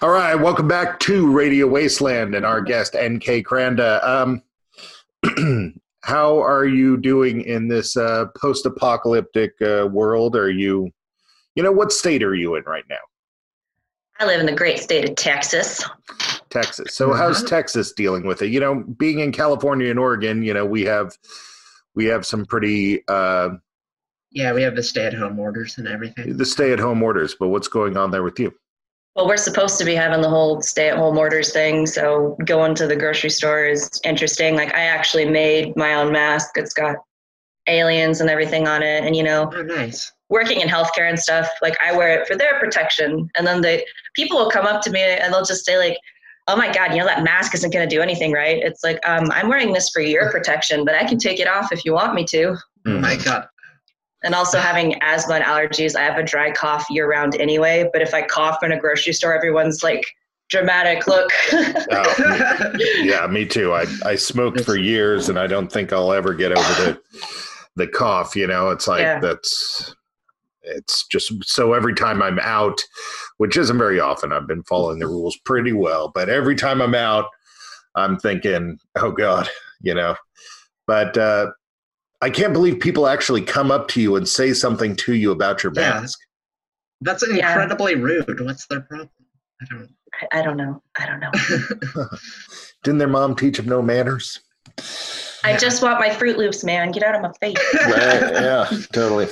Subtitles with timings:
[0.00, 3.42] All right, welcome back to Radio Wasteland and our guest N.K.
[3.42, 4.04] Kranda.
[4.06, 4.42] Um,
[6.02, 10.36] how are you doing in this uh, post-apocalyptic uh, world?
[10.36, 10.88] Are you,
[11.56, 12.96] you know, what state are you in right now?
[14.20, 15.84] I live in the great state of Texas.
[16.48, 16.94] Texas.
[16.94, 18.50] So how's Texas dealing with it?
[18.50, 21.18] You know, being in California and Oregon, you know, we have
[21.96, 23.50] we have some pretty uh,
[24.30, 26.36] Yeah, we have the stay-at-home orders and everything.
[26.36, 27.34] the stay-at-home orders.
[27.38, 28.54] But what's going on there with you?
[29.16, 31.86] Well, we're supposed to be having the whole stay at home orders thing.
[31.86, 34.54] So going to the grocery store is interesting.
[34.54, 36.50] Like, I actually made my own mask.
[36.56, 36.96] It's got
[37.66, 39.04] aliens and everything on it.
[39.04, 40.12] And, you know, Oh, nice.
[40.28, 43.28] working in healthcare and stuff, like, I wear it for their protection.
[43.36, 45.98] And then the people will come up to me and they'll just say, like,
[46.46, 48.62] oh my God, you know, that mask isn't going to do anything, right?
[48.62, 51.72] It's like, um, I'm wearing this for your protection, but I can take it off
[51.72, 52.56] if you want me to.
[52.86, 53.48] Oh my god.
[54.24, 57.88] And also having asthma and allergies, I have a dry cough year round anyway.
[57.92, 60.04] But if I cough in a grocery store, everyone's like,
[60.48, 61.30] dramatic look.
[61.90, 63.72] Oh, yeah, me too.
[63.72, 67.00] I I smoked for years, and I don't think I'll ever get over the
[67.76, 68.34] the cough.
[68.34, 69.20] You know, it's like Yeah.
[69.20, 69.94] that's
[70.62, 72.80] it's just so every time I'm out,
[73.38, 74.32] which isn't very often.
[74.32, 77.26] I've been following the rules pretty well, but every time I'm out,
[77.94, 79.48] I'm thinking, oh god,
[79.80, 80.16] you know.
[80.86, 81.50] But uh,
[82.20, 85.62] I can't believe people actually come up to you and say something to you about
[85.62, 86.00] your Yeah.
[86.00, 86.18] mask.
[87.00, 87.48] That's Yeah.
[87.50, 88.40] incredibly rude.
[88.40, 89.10] What's their problem?
[89.60, 89.88] I don't
[90.32, 90.82] I, I don't know.
[90.98, 91.30] I don't know.
[92.82, 94.40] Didn't their mom teach them no manners?
[95.44, 96.90] I just want my Fruit Loops, man.
[96.90, 97.56] Get out of my face.
[97.86, 99.28] Right, yeah, totally.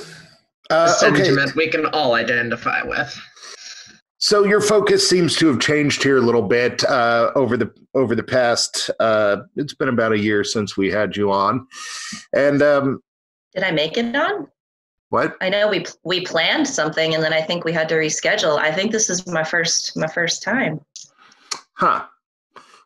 [0.69, 3.19] A Uh, okay, sentiment we can all identify with.
[4.27, 8.13] So your focus seems to have changed here a little bit uh, over the over
[8.13, 8.91] the past.
[8.99, 11.65] Uh, it's been about a year since we had you on,
[12.35, 13.01] and um,
[13.55, 14.49] Did I make it on?
[15.11, 15.37] what?
[15.39, 18.59] I know we we planned something and then I think we had to reschedule.
[18.59, 20.81] I think this is my first my first time.
[21.75, 22.03] Huh?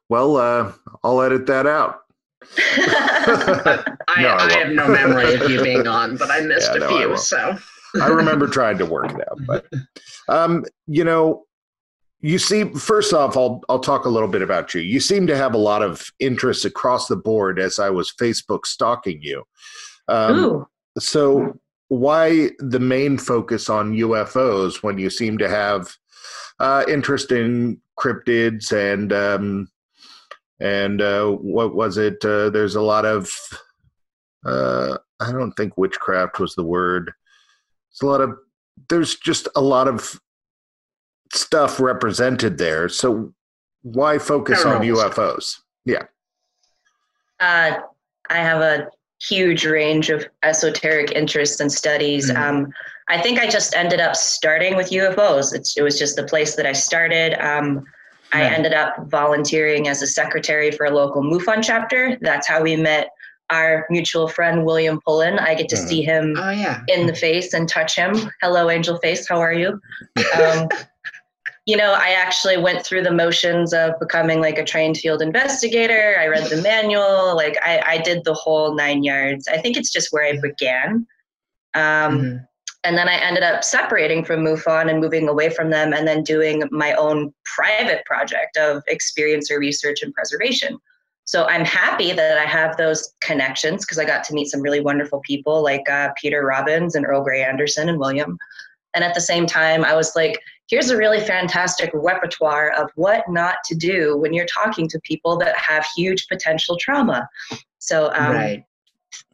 [0.10, 2.02] Well, uh, I'll edit that out.
[2.58, 6.78] I, No, I I, have no memory of you being on, but I missed Yeah,
[6.78, 7.18] a no, few.
[7.18, 7.58] So
[8.00, 9.66] I remember trying to work it out, but
[10.28, 11.46] um, you know,
[12.22, 12.66] you see.
[12.74, 14.82] First off, I'll I'll talk a little bit about you.
[14.82, 18.66] You seem to have a lot of interest across the board as I was Facebook
[18.66, 19.44] stalking you.
[20.08, 20.68] Um, Ooh.
[21.00, 25.94] so, why the main focus on UFOs when you seem to have
[26.60, 29.68] uh, interest in cryptids and um,
[30.60, 32.24] and uh, what was it?
[32.24, 33.32] Uh, there's a lot of
[34.46, 37.12] uh, I don't think witchcraft was the word.
[38.02, 38.38] There's a lot of
[38.90, 40.20] there's just a lot of
[41.34, 42.90] stuff represented there.
[42.90, 43.34] So
[43.84, 45.16] why focus on Paranormal stuff.
[45.16, 45.56] UFOs?
[47.40, 47.80] Uh,
[48.30, 48.88] I have a
[49.20, 52.30] huge range of esoteric interests and studies.
[52.30, 52.38] Mhm.
[52.38, 52.74] Um,
[53.10, 55.54] I think I just ended up starting with UFOs.
[55.54, 57.34] It's, it was just the place that I started.
[57.44, 57.84] Um,
[58.32, 62.16] I ended up volunteering as a secretary for a local MUFON chapter.
[62.22, 63.10] That's how we met
[63.52, 65.38] our mutual friend, William Pullen.
[65.40, 65.88] I get to Mhm.
[65.88, 66.82] see him oh yeah.
[66.88, 68.32] in the face and touch him.
[68.42, 69.28] Hello, Angel Face.
[69.28, 69.80] How are you?
[70.42, 70.68] Um,
[71.66, 76.16] you know, I actually went through the motions of becoming like a trained field investigator.
[76.20, 77.36] I read the manual.
[77.36, 79.48] Like I, I did the whole nine yards.
[79.48, 81.06] I think it's just where I began.
[81.74, 82.48] Um, Mhm.
[82.84, 86.24] And then I ended up separating from MUFON and moving away from them and then
[86.24, 90.80] doing my own private project of experiencer research and preservation.
[91.26, 94.82] So I'm happy that I have those connections because I got to meet some really
[94.82, 98.38] wonderful people like uh, Peter Robbins and Earl Grey Anderson and William.
[98.94, 100.40] And at the same time, I was like,
[100.70, 105.38] here's a really fantastic repertoire of what not to do when you're talking to people
[105.38, 107.28] that have huge potential trauma.
[107.80, 108.64] So um, right.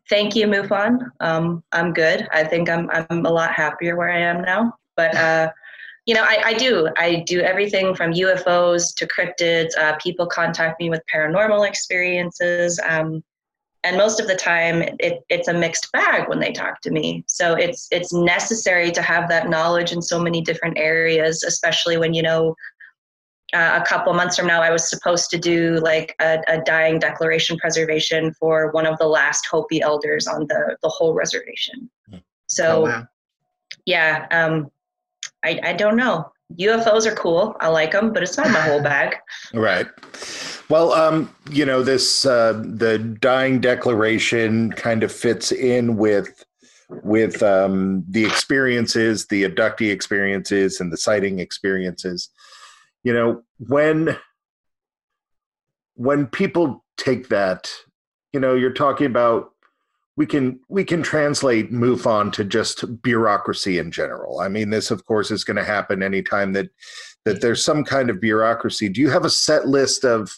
[0.09, 0.99] thank you, MUFON.
[1.19, 2.27] Um, I'm good.
[2.31, 4.73] I think I'm I'm a lot happier where I am now.
[4.95, 5.51] But uh,
[6.07, 6.87] you know, I, I do.
[6.97, 9.77] I do everything from UFOs to cryptids.
[9.77, 13.21] Uh, people contact me with paranormal experiences, um,
[13.83, 17.25] and most of the time, it, it's a mixed bag when they talk to me.
[17.27, 22.13] So it's it's necessary to have that knowledge in so many different areas, especially when
[22.15, 22.55] you know.
[23.53, 26.99] Uh, a couple months from now, I was supposed to do like a, a dying
[26.99, 31.89] declaration preservation for one of the last Hopi elders on the the whole reservation.
[32.09, 32.17] Hmm.
[32.47, 33.07] So oh, wow.
[33.85, 34.69] yeah, um,
[35.43, 36.31] I I don't know.
[36.59, 37.55] UFOs are cool.
[37.59, 39.17] I like them, but it's not my whole bag.
[39.53, 39.87] Right.
[40.69, 46.43] Well, um, you know, this uh, the dying declaration kind of fits in with
[46.89, 52.29] with um, the experiences, the abductee experiences, and the sighting experiences.
[53.03, 54.17] You know, when
[55.95, 57.71] when people take that,
[58.33, 59.51] you know, you're talking about
[60.17, 64.41] we can we can translate MUFON to just bureaucracy in general.
[64.41, 66.69] I mean, this of course is going to happen anytime that
[67.23, 68.89] that there's some kind of bureaucracy.
[68.89, 70.37] Do you have a set list of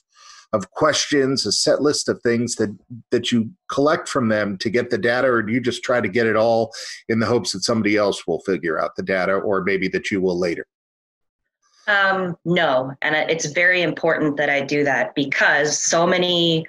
[0.52, 2.78] of questions, a set list of things that
[3.12, 6.10] that you collect from them to get the data, or do you just try to
[6.10, 6.74] get it all
[7.08, 10.20] in the hopes that somebody else will figure out the data, or maybe that you
[10.20, 10.68] will later?
[11.88, 16.68] Um, no, and it's very important that I do that because so many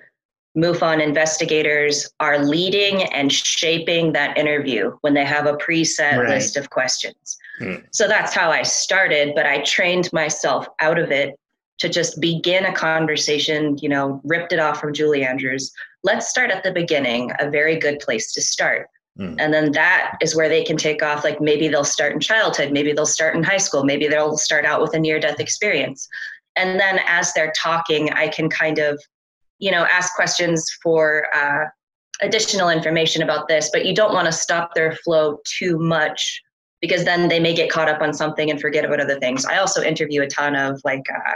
[0.56, 6.28] MUFON investigators are leading and shaping that interview when they have a preset right.
[6.28, 7.38] list of questions.
[7.58, 7.74] Hmm.
[7.92, 11.38] So that's how I started, but I trained myself out of it
[11.78, 15.72] to just begin a conversation, you know, ripped it off from Julie Andrews.
[16.02, 18.88] Let's start at the beginning, a very good place to start.
[19.16, 19.36] Hmm.
[19.38, 21.22] And then that is where they can take off.
[21.22, 24.64] Like maybe they'll start in childhood, maybe they'll start in high school, maybe they'll start
[24.64, 26.08] out with a near death experience.
[26.56, 29.00] And then as they're talking, I can kind of
[29.60, 31.66] you know, ask questions for uh,
[32.22, 36.42] additional information about this, but you don't want to stop their flow too much
[36.80, 39.44] because then they may get caught up on something and forget about other things.
[39.44, 41.34] I also interview a ton of like, uh,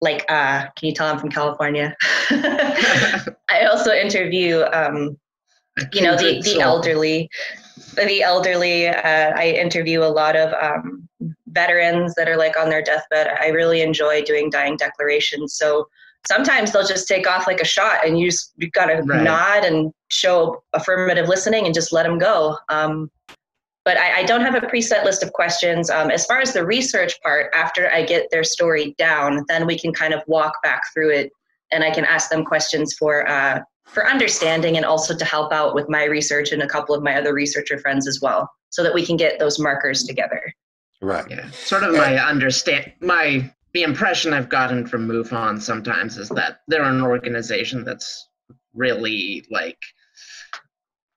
[0.00, 1.96] like, uh, can you tell I'm from California?
[2.30, 5.18] I also interview, um,
[5.92, 7.28] you know, the, the elderly,
[7.96, 8.86] the elderly.
[8.86, 11.08] Uh, I interview a lot of um,
[11.48, 13.28] veterans that are like on their deathbed.
[13.40, 15.54] I really enjoy doing dying declarations.
[15.54, 15.88] So
[16.26, 19.22] sometimes they'll just take off like a shot and you just you gotta right.
[19.22, 22.56] nod and show affirmative listening and just let them go.
[22.68, 23.10] Um,
[23.84, 25.88] but I, I, don't have a preset list of questions.
[25.88, 29.78] Um, as far as the research part after i get their story down then we
[29.78, 31.30] can kind of walk back through it
[31.72, 35.74] and i can ask them questions for uh, for understanding and also to help out
[35.74, 38.92] with my research and a couple of my other researcher friends as well so that
[38.92, 40.52] we can get those markers together.
[41.00, 41.28] Right.
[41.30, 41.48] Yeah.
[41.50, 46.82] Sort of my understand my the impression I've gotten from MUFON sometimes is that they're
[46.82, 48.28] an organization that's
[48.74, 49.78] really like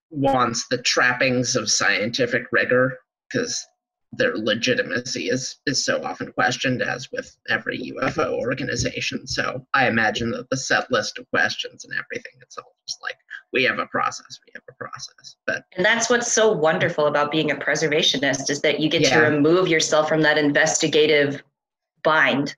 [0.10, 2.98] wants the trappings of scientific rigor
[3.32, 3.66] because
[4.14, 9.26] their legitimacy is is so often questioned as with every UFO organization.
[9.26, 13.16] So I imagine that the set list of questions and everything it's all just like
[13.54, 15.38] we have a process, we have a process.
[15.48, 19.22] But and that's what's so wonderful about being a preservationist is that you get yeah.
[19.22, 21.42] to remove yourself from that investigative
[22.04, 22.56] bind.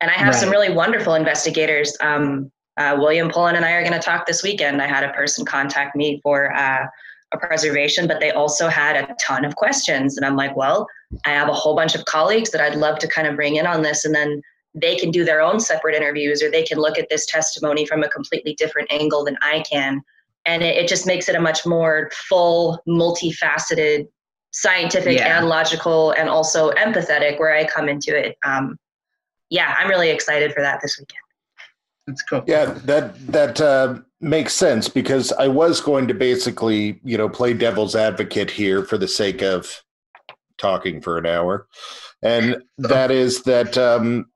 [0.00, 0.40] And I have right.
[0.40, 1.96] some really wonderful investigators.
[2.00, 4.82] Um, uh, William Pullen and I are going to talk this weekend.
[4.82, 6.86] I had a person contact me for uh,
[7.32, 10.16] a preservation, but they also had a ton of questions.
[10.16, 10.86] And I'm like, well,
[11.24, 13.66] I have a whole bunch of colleagues that I'd love to kind of bring in
[13.66, 14.04] on this.
[14.04, 14.42] And then
[14.74, 18.02] they can do their own separate interviews or they can look at this testimony from
[18.02, 20.02] a completely different angle than I can.
[20.46, 24.08] And it, it just makes it a much more full, multifaceted,
[24.50, 25.38] scientific yeah.
[25.38, 28.36] and logical, and also empathetic where I come into it.
[28.44, 28.78] Um,
[29.54, 31.20] yeah, I'm really excited for that this weekend.
[32.08, 32.42] That's cool.
[32.46, 37.54] Yeah, that that uh, makes sense because I was going to basically, you know, play
[37.54, 39.82] devil's advocate here for the sake of
[40.58, 41.68] talking for an hour,
[42.20, 44.26] and that is that um,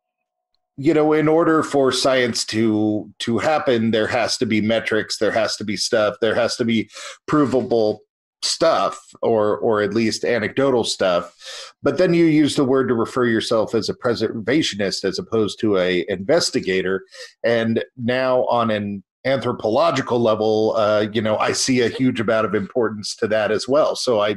[0.76, 5.32] you know, in order for science to to happen, there has to be metrics, there
[5.32, 6.88] has to be stuff, there has to be
[7.26, 8.02] provable
[8.42, 11.34] stuff or or at least anecdotal stuff
[11.82, 15.78] but then you use the word to refer yourself as a preservationist as opposed to
[15.78, 17.04] a investigator.
[17.44, 22.54] And now on an anthropological level uh, you know i see a huge amount of
[22.54, 23.96] importance to that as well.
[23.96, 24.36] So i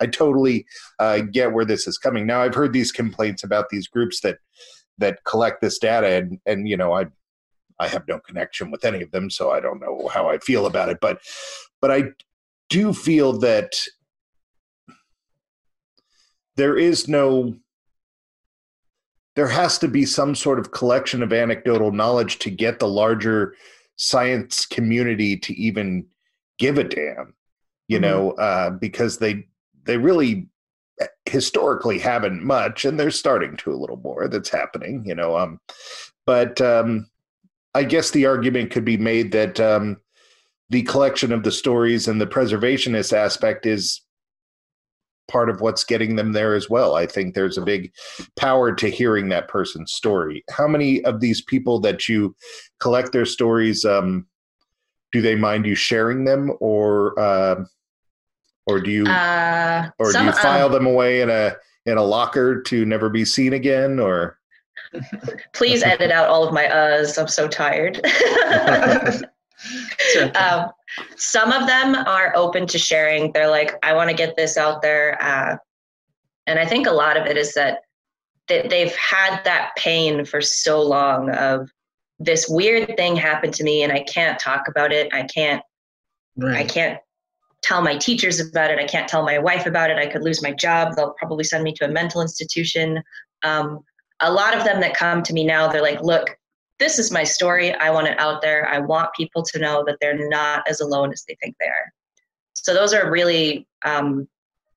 [0.00, 0.64] i totally
[0.98, 2.26] uh, get where this is coming.
[2.26, 4.38] Now i've heard these complaints about these groups that
[4.98, 7.06] that collect this data and and you know i
[7.78, 10.66] i have no connection with any of them so i don't know how i feel
[10.66, 10.98] about it.
[11.00, 11.20] But
[11.80, 12.04] but i
[12.70, 13.78] do feel that
[16.56, 17.54] there is no
[19.36, 23.54] there has to be some sort of collection of anecdotal knowledge to get the larger
[23.96, 26.06] science community to even
[26.58, 27.34] give a damn
[27.88, 28.02] you mm-hmm.
[28.02, 29.46] know uh, because they
[29.84, 30.48] they really
[31.26, 35.58] historically haven't much and they're starting to a little more that's happening you know um
[36.26, 37.08] but um
[37.74, 39.96] i guess the argument could be made that um
[40.70, 44.02] the collection of the stories and the preservationist aspect is
[45.28, 46.96] part of what's getting them there as well.
[46.96, 47.92] I think there's a big
[48.36, 50.44] power to hearing that person's story.
[50.50, 52.34] How many of these people that you
[52.80, 54.26] collect their stories, um,
[55.12, 57.64] do they mind you sharing them, or uh,
[58.66, 61.96] or do you uh, or some, do you file um, them away in a in
[61.96, 64.38] a locker to never be seen again, or?
[65.52, 67.18] Please edit out all of my uhs.
[67.18, 68.00] I'm so tired.
[70.34, 70.70] um,
[71.16, 73.32] some of them are open to sharing.
[73.32, 75.20] They're like, I want to get this out there.
[75.22, 75.56] Uh,
[76.46, 77.82] and I think a lot of it is that
[78.48, 81.70] they, they've had that pain for so long of
[82.18, 85.12] this weird thing happened to me and I can't talk about it.
[85.12, 85.62] I can't,
[86.36, 86.56] right.
[86.56, 86.98] I can't
[87.62, 88.78] tell my teachers about it.
[88.78, 89.98] I can't tell my wife about it.
[89.98, 90.94] I could lose my job.
[90.96, 93.02] They'll probably send me to a mental institution.
[93.42, 93.80] Um,
[94.20, 96.36] a lot of them that come to me now, they're like, look,
[96.80, 97.72] this is my story.
[97.74, 98.66] I want it out there.
[98.66, 101.92] I want people to know that they're not as alone as they think they are.
[102.54, 104.26] So those are really um,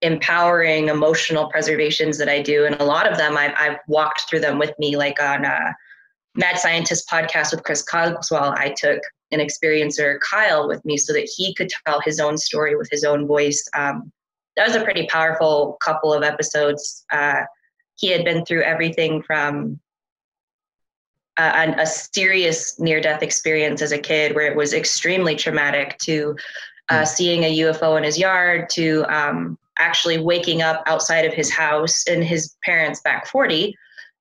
[0.02, 2.66] empowering emotional preservations that I do.
[2.66, 5.74] And a lot of them I've, I've walked through them with me, like on a
[6.36, 8.54] Mad Scientist podcast with Chris Cogswell.
[8.58, 12.76] I took an experiencer, Kyle, with me so that he could tell his own story
[12.76, 13.66] with his own voice.
[13.76, 14.12] Um,
[14.58, 17.06] that was a pretty powerful couple of episodes.
[17.12, 17.44] Uh,
[17.96, 19.80] he had been through everything from
[21.38, 26.36] a, a serious near death experience as a kid where it was extremely traumatic to
[26.90, 27.06] uh, hmm.
[27.06, 32.04] seeing a UFO in his yard to um, actually waking up outside of his house
[32.04, 33.76] in his parents' back 40.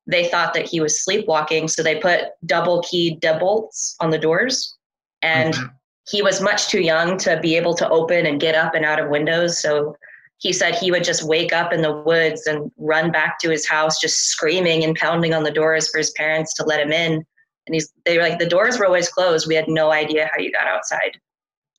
[0.06, 4.74] They thought that he was sleepwalking, so they put double key deadbolts on the doors.
[5.20, 5.66] And mm-hmm.
[6.08, 8.98] he was much too young to be able to open and get up and out
[8.98, 9.60] of windows.
[9.60, 9.96] So
[10.42, 13.64] he said he would just wake up in the woods and run back to his
[13.64, 17.12] house, just screaming and pounding on the doors for his parents to let him in.
[17.12, 19.46] And he's they were like the doors were always closed.
[19.46, 21.16] We had no idea how you got outside.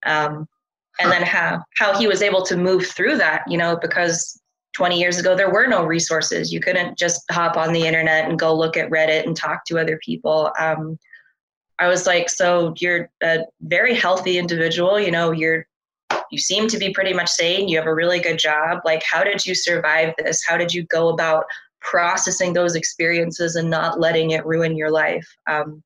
[0.06, 0.48] Um,
[0.98, 4.40] and then how how he was able to move through that, you know, because
[4.78, 6.54] 20 years ago there were no resources.
[6.54, 9.78] You couldn't just hop on the internet and go look at Reddit and talk to
[9.78, 10.54] other people.
[10.58, 10.98] Um,
[11.80, 15.68] I was like, so you're a very healthy individual, you know, you're
[16.34, 17.68] you seem to be pretty much sane.
[17.68, 18.80] You have a really good job.
[18.84, 20.44] Like how did you survive this?
[20.44, 21.46] How did you go about
[21.80, 25.28] processing those experiences and not letting it ruin your life?
[25.48, 25.84] Um,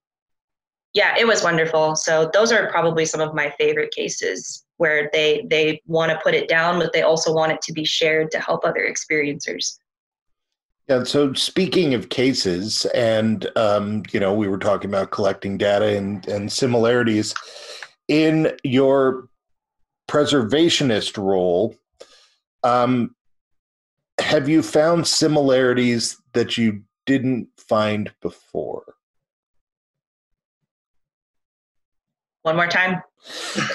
[0.94, 1.96] yeah it was wonderful.
[1.96, 6.34] So those are probably some of my favorite cases where they they want to put
[6.34, 9.78] it down but they also want it to be shared to help other experiencers.
[10.88, 11.04] Yeah.
[11.04, 16.26] So speaking of cases, and um, you know, we were talking about collecting data and,
[16.30, 17.36] and similarities
[18.08, 19.28] in your
[20.08, 21.76] preservationist role,
[22.64, 23.16] um,
[24.20, 28.84] have you found similarities that you didn't find before?
[32.42, 33.02] One more time.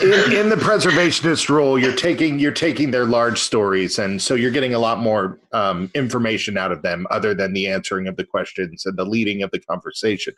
[0.01, 4.51] in, in, the preservationist role, you're taking you're taking their large stories, and so you're
[4.51, 8.25] getting a lot more um, information out of them, other than the answering of the
[8.25, 10.33] questions and the leading of the conversation.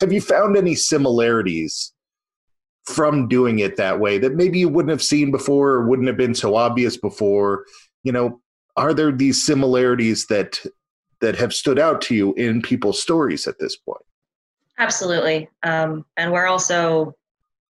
[0.00, 1.92] Have you found any similarities
[2.88, 6.16] from doing it that way that maybe you wouldn't have seen before or wouldn't have
[6.16, 7.64] been so obvious before.
[8.02, 8.40] You know
[8.78, 10.64] are there these similarities that
[11.20, 14.00] that have stood out to you in people's stories at this point?
[14.78, 15.48] Absolutely.
[15.64, 17.14] Um, and we're also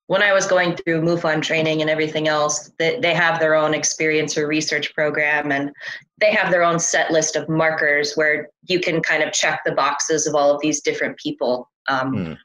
[0.08, 3.72] when i was going through mufon training and everything else they, they have their own
[3.72, 5.70] experiencer research program and
[6.16, 9.72] they have their own set list of markers where you can kind of check the
[9.72, 11.70] boxes of all of these different people.
[11.88, 12.38] Um, mm.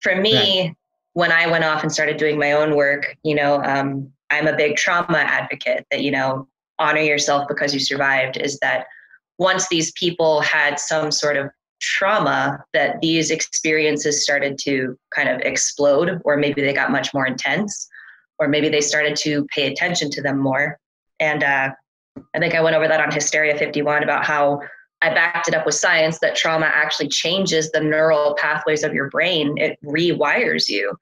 [0.00, 0.74] for me
[1.14, 4.56] when I went off and started doing my own work, you know, um, I'm a
[4.56, 6.46] big trauma advocate that, you know,
[6.78, 8.86] honor yourself because you survived is that
[9.38, 11.50] once these people had some sort of
[11.80, 17.26] trauma that these experiences started to kind of explode or maybe they got much more
[17.26, 17.88] intense
[18.38, 20.78] or maybe they started to pay attention to them more.
[21.18, 21.70] And uh,
[22.34, 24.60] i think i went over that on hysteria 51 about how
[25.02, 29.08] I backed it up with science that trauma actually changes the neural pathways of your
[29.08, 29.56] brain.
[29.56, 30.94] It rewires you.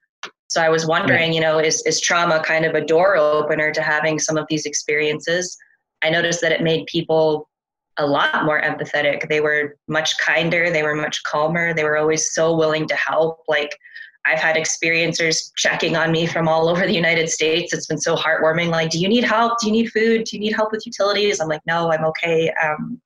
[0.47, 3.81] So I was wondering, you know, is, is trauma kind of a door opener to
[3.81, 5.57] having some of these experiences?
[6.01, 7.49] I noticed that it made people
[7.97, 9.27] a lot more empathetic.
[9.27, 13.43] They were much kinder, they were much calmer, they were always so willing to help.
[13.47, 13.77] Like
[14.25, 17.73] I've had experiencers checking on me from all over the United States.
[17.73, 18.69] It's been so heartwarming.
[18.69, 19.59] Like, do you need help?
[19.59, 20.25] Do you need food?
[20.25, 21.39] Do you need help with utilities?
[21.39, 22.51] I'm like, no, I'm okay.
[22.63, 23.01] Um,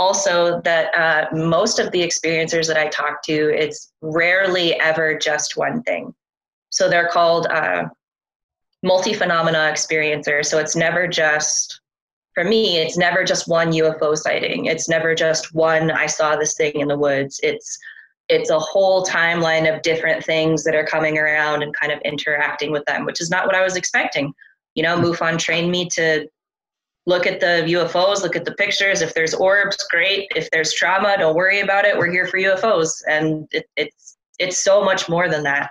[0.00, 5.58] also that uh, most of the experiencers that I talk to, it's rarely ever just
[5.58, 6.14] one thing.
[6.70, 7.84] So they're called uh,
[8.82, 10.46] multi-phenomena experiencers.
[10.46, 11.82] So it's never just,
[12.34, 14.64] for me, it's never just one UFO sighting.
[14.66, 17.38] It's never just one, I saw this thing in the woods.
[17.42, 17.78] It's
[18.30, 22.70] it's a whole timeline of different things that are coming around and kind of interacting
[22.70, 24.32] with them, which is not what I was expecting.
[24.76, 26.28] You know, MUFON trained me to
[27.06, 29.02] look at the UFOs, look at the pictures.
[29.02, 30.28] If there's orbs, great.
[30.36, 31.96] If there's trauma, don't worry about it.
[31.96, 35.70] We're here for UFOs, and it, it's it's so much more than that.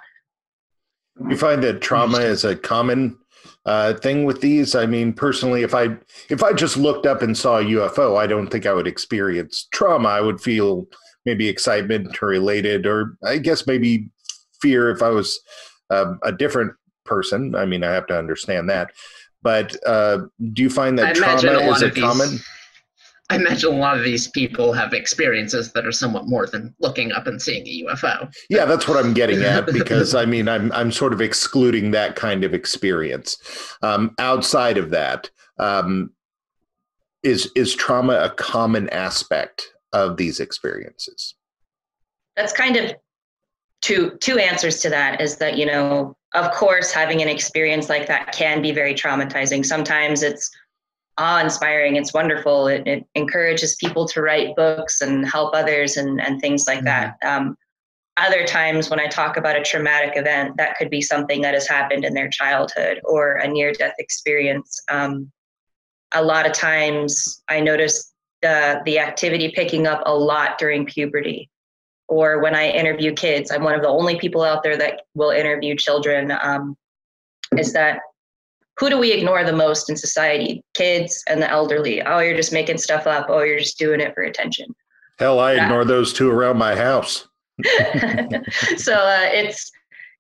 [1.29, 3.17] You find that trauma is a common
[3.65, 4.75] uh, thing with these.
[4.75, 5.98] I mean, personally, if I
[6.29, 9.67] if I just looked up and saw a UFO, I don't think I would experience
[9.71, 10.09] trauma.
[10.09, 10.88] I would feel
[11.25, 14.09] maybe excitement or elated, or I guess maybe
[14.62, 15.39] fear if I was
[15.89, 16.74] uh, a different
[17.05, 17.55] person.
[17.55, 18.91] I mean, I have to understand that.
[19.41, 20.19] But uh,
[20.53, 22.39] do you find that I trauma is a these, common?
[23.29, 27.12] I imagine a lot of these people have experiences that are somewhat more than looking
[27.12, 28.34] up and seeing a UFO.
[28.50, 32.15] Yeah, that's what I'm getting at because I mean I'm I'm sort of excluding that
[32.15, 33.38] kind of experience.
[33.84, 35.29] Um, outside of that,
[35.60, 36.12] um,
[37.22, 41.36] is is trauma a common aspect of these experiences?
[42.36, 42.96] That's kind of
[43.81, 45.21] two two answers to that.
[45.21, 49.65] Is that you know of course having an experience like that can be very traumatizing.
[49.65, 50.51] Sometimes it's
[51.19, 51.98] awe inspiring.
[51.98, 52.67] It's wonderful.
[52.67, 56.86] It, it, encourages people to write books and help others and, and things like mm-hmm.
[56.86, 57.17] that.
[57.25, 57.57] Um,
[58.17, 61.67] other times when I talk about a traumatic event, that could be something that has
[61.67, 64.81] happened in their childhood or a near death experience.
[64.89, 65.31] Um,
[66.13, 71.50] a lot of times I notice the, the activity picking up a lot during puberty.
[72.09, 75.29] Or when I interview kids, I'm one of the only people out there that will
[75.29, 76.33] interview children.
[76.41, 76.75] Um,
[77.57, 77.99] is that
[78.79, 80.63] who do we ignore the most in society?
[80.73, 82.01] Kids and the elderly.
[82.01, 83.27] Oh, you're just making stuff up.
[83.29, 84.73] Oh, you're just doing it for attention.
[85.19, 87.27] Hell, I ignore those two around my house.
[88.77, 89.69] so uh, it's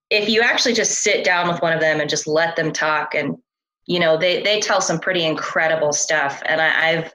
[0.09, 3.15] if you actually just sit down with one of them and just let them talk,
[3.15, 3.37] and
[3.85, 6.43] you know they they tell some pretty incredible stuff.
[6.45, 7.13] And I, I've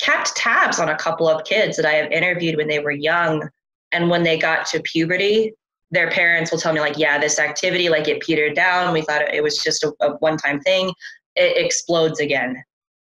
[0.00, 3.48] kept tabs on a couple of kids that I have interviewed when they were young,
[3.92, 5.52] and when they got to puberty,
[5.90, 8.92] their parents will tell me like yeah this activity like it petered down.
[8.92, 10.92] We thought it was just a, a one-time thing.
[11.36, 12.62] It explodes again.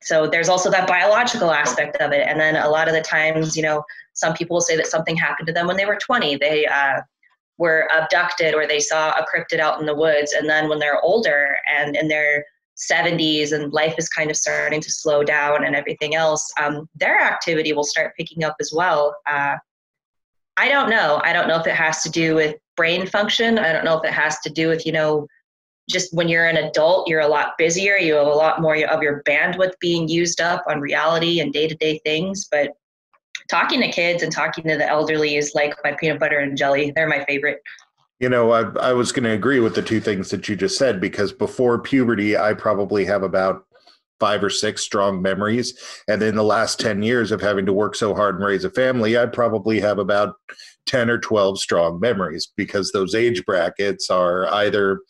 [0.02, 2.26] So there's also that biological aspect of it.
[2.28, 5.16] And then a lot of the times you know some people will say that something
[5.16, 7.00] happened to them when they were 20 they uh,
[7.58, 10.32] were abducted or they saw a cryptid out in the woods.
[10.32, 12.44] And then when they're older and in their
[12.76, 17.18] 70s and life is kind of starting to slow down and everything else um, their
[17.18, 19.56] activity will start picking up as well uh,
[20.56, 21.20] I don't know.
[21.24, 23.58] I don't know if it has to do with brain function.
[23.58, 25.26] I don't know if it has to do with, you know,
[25.88, 27.96] just when you're an adult, you're a lot busier.
[27.96, 31.68] You have a lot more of your bandwidth being used up on reality and day
[31.68, 32.48] to day things.
[32.50, 32.72] But
[33.48, 36.92] talking to kids and talking to the elderly is like my peanut butter and jelly.
[36.94, 37.62] They're my favorite.
[38.18, 40.78] You know, I, I was going to agree with the two things that you just
[40.78, 43.65] said because before puberty, I probably have about
[44.18, 45.78] five or six strong memories.
[46.08, 48.70] And in the last 10 years of having to work so hard and raise a
[48.70, 50.34] family, I probably have about
[50.86, 55.00] 10 or 12 strong memories because those age brackets are either,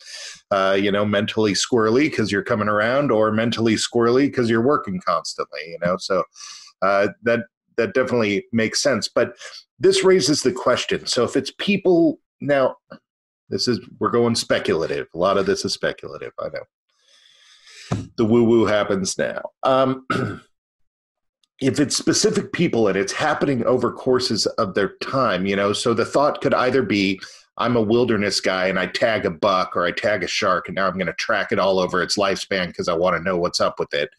[0.51, 4.99] uh, you know, mentally squirrely because you're coming around or mentally squirrely because you're working
[5.05, 5.97] constantly, you know?
[5.97, 6.23] So
[6.81, 7.41] uh, that,
[7.77, 9.07] that definitely makes sense.
[9.07, 9.37] But
[9.79, 11.05] this raises the question.
[11.05, 12.75] So if it's people now,
[13.49, 15.07] this is, we're going speculative.
[15.13, 16.33] A lot of this is speculative.
[16.39, 16.63] I know
[18.17, 19.41] the woo woo happens now.
[19.63, 20.05] Um,
[21.61, 25.93] if it's specific people and it's happening over courses of their time, you know, so
[25.93, 27.19] the thought could either be,
[27.57, 30.75] I'm a wilderness guy and I tag a buck or I tag a shark and
[30.75, 33.37] now I'm going to track it all over its lifespan because I want to know
[33.37, 34.09] what's up with it.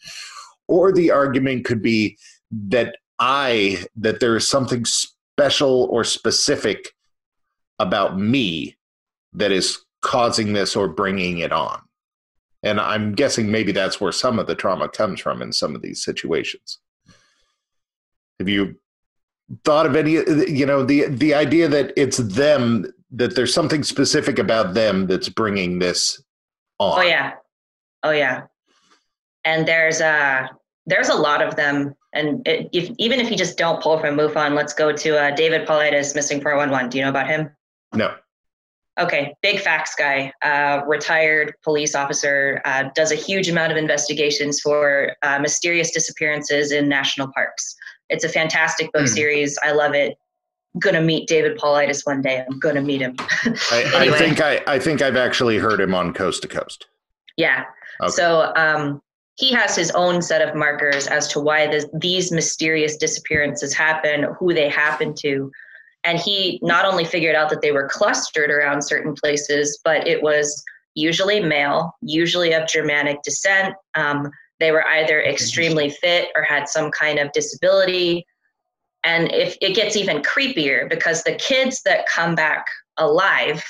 [0.66, 2.18] Or the argument could be
[2.50, 6.92] that I, that there is something special or specific
[7.78, 8.76] about me
[9.32, 11.80] that is causing this or bringing it on.
[12.62, 15.82] And I'm guessing maybe that's where some of the trauma comes from in some of
[15.82, 16.78] these situations.
[18.38, 18.76] Have you
[19.64, 24.38] thought of any you know the the idea that it's them that there's something specific
[24.38, 26.22] about them that's bringing this
[26.78, 27.32] on oh yeah
[28.02, 28.42] oh yeah
[29.46, 30.50] and there's a
[30.84, 34.16] there's a lot of them and it, if, even if you just don't pull from
[34.16, 36.90] MUFON, let's go to uh, David Paulides, missing 411.
[36.90, 37.50] Do you know about him?
[37.94, 38.14] No.
[38.98, 44.60] Okay, big facts guy, uh, retired police officer, uh, does a huge amount of investigations
[44.60, 47.76] for uh, mysterious disappearances in national parks.
[48.10, 49.08] It's a fantastic book mm.
[49.08, 49.58] series.
[49.62, 50.16] I love it.
[50.78, 52.44] Gonna meet David Paulides one day.
[52.48, 53.14] I'm gonna meet him.
[53.18, 54.16] I, anyway.
[54.16, 56.86] I, think I, I think I've actually heard him on Coast to Coast.
[57.36, 57.64] Yeah.
[58.00, 58.10] Okay.
[58.10, 59.00] So um,
[59.36, 64.26] he has his own set of markers as to why this, these mysterious disappearances happen,
[64.38, 65.50] who they happen to.
[66.08, 70.22] And he not only figured out that they were clustered around certain places, but it
[70.22, 73.74] was usually male, usually of Germanic descent.
[73.94, 78.24] Um, they were either extremely fit or had some kind of disability.
[79.04, 82.64] And if it gets even creepier because the kids that come back
[82.96, 83.62] alive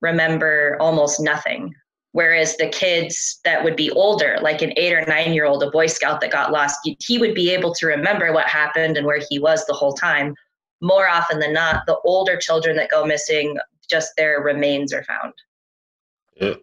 [0.00, 1.72] remember almost nothing.
[2.10, 5.70] Whereas the kids that would be older, like an eight or nine year old, a
[5.70, 9.20] Boy Scout that got lost, he would be able to remember what happened and where
[9.30, 10.34] he was the whole time
[10.80, 13.56] more often than not, the older children that go missing,
[13.90, 15.32] just their remains are found.
[16.36, 16.54] Yeah.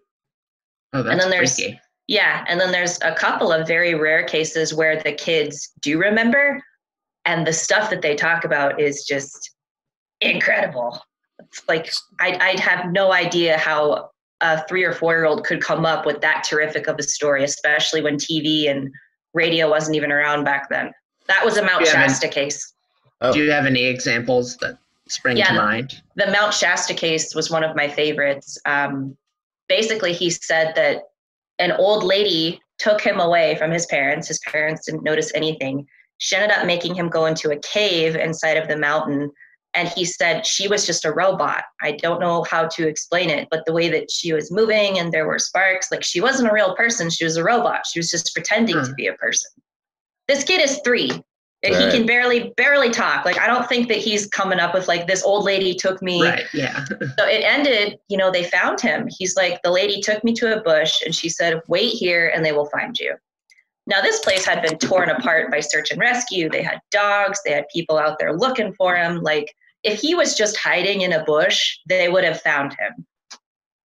[0.93, 1.80] Oh, that's and then there's freaky.
[2.08, 6.63] yeah, and then there's a couple of very rare cases where the kids do remember,
[7.25, 9.51] and the stuff that they talk about is just
[10.21, 11.01] incredible.
[11.39, 15.62] It's like I'd, I'd have no idea how a three or four year old could
[15.62, 18.89] come up with that terrific of a story, especially when TV and
[19.34, 20.91] radio wasn't even around back then.
[21.28, 22.73] That was a Mount Yeah, I mean- Shasta case.
[23.21, 23.32] Oh.
[23.34, 25.47] Do you have any examples that spring Yeah.
[25.49, 26.01] to mind?
[26.15, 28.58] the Mount Shasta case was one of my favorites.
[28.65, 29.17] Um,
[29.69, 31.04] basically, he said that
[31.60, 34.28] an old lady took him away from his parents.
[34.28, 35.88] His parents didn't notice anything.
[36.17, 39.32] She ended up making him go into a cave inside of the mountain.
[39.73, 41.65] And he said she was just a robot.
[41.82, 45.12] I don't know how to explain it, but the way that she was moving and
[45.12, 47.10] there were sparks, like she wasn't a real person.
[47.10, 47.86] She was a robot.
[47.86, 48.93] She was just pretending to Hmm.
[48.95, 49.51] be a person.
[50.30, 51.12] This kid is three
[51.65, 53.25] and he can barely barely talk.
[53.25, 56.21] Like i don't think that he's coming up with like this old lady took me
[56.21, 56.43] Right.
[56.54, 56.86] Yeah.
[56.89, 59.08] so it ended you know they found him.
[59.10, 62.45] He's like the lady took me to a bush and she said wait here and
[62.45, 63.15] they will find you.
[63.88, 66.49] Now this place had been torn apart by search and rescue.
[66.49, 67.39] They had dogs.
[67.45, 69.21] They had people out there looking for him.
[69.21, 73.06] Like if he was just hiding in a bush they would have found him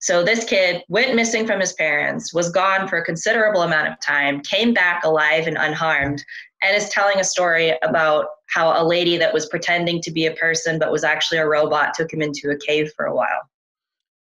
[0.08, 4.00] so this kid went missing from his parents was gone for a considerable amount of
[4.00, 6.24] time came back alive and unharmed
[6.62, 10.32] and is telling a story about how a lady that was pretending to be a
[10.36, 13.50] person but was actually a robot took him into a cave for a while.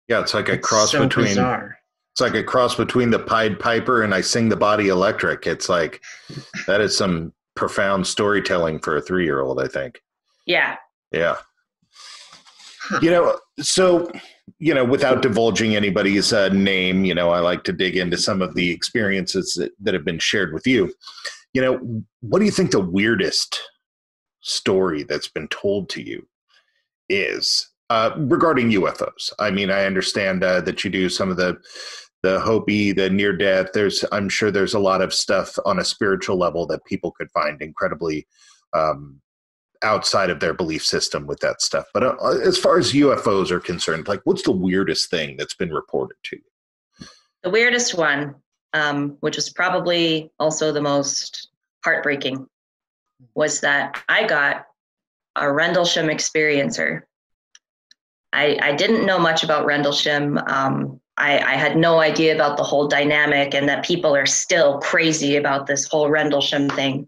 [0.10, 1.78] Yeah, it's like a It's cross so between bizarre.
[2.12, 5.48] it's like a cross between the Pied Piper and I Sing the Body Electric.
[5.48, 6.02] It's like
[6.68, 10.02] that is some profound storytelling for a three year old, I think.
[10.46, 10.76] Yeah.
[11.14, 11.38] Yeah.
[13.02, 14.12] You know, so
[14.60, 18.42] you know, without divulging anybody's uh, name, you know, I like to dig into some
[18.42, 20.94] of the experiences that, that have been shared with you.
[21.54, 23.60] You know, what do you think the weirdest
[24.42, 26.28] story that's been told to you
[27.10, 29.32] is uh, regarding UFOs?
[29.40, 31.58] I mean, I understand uh, that you do some of the
[32.24, 33.68] the Hopi, the near death.
[33.74, 37.30] There's, I'm sure, there's a lot of stuff on a spiritual level that people could
[37.32, 38.28] find incredibly
[38.74, 39.22] um,
[39.84, 41.86] outside of their belief system with that stuff.
[41.94, 45.74] But uh, as far as UFOs are concerned, like what's the weirdest thing that's been
[45.74, 47.08] reported to you?
[47.44, 48.36] The weirdest one,
[48.74, 51.50] um, which was probably also the most
[51.84, 52.48] heartbreaking,
[53.36, 54.66] was that I got
[55.36, 57.04] a Rendlesham experiencer.
[58.34, 60.38] I, I didn't know much about Rendlesham.
[60.38, 64.80] Um, I, I had no idea about the whole dynamic and that people are still
[64.80, 67.08] crazy about this whole Rendlesham thing.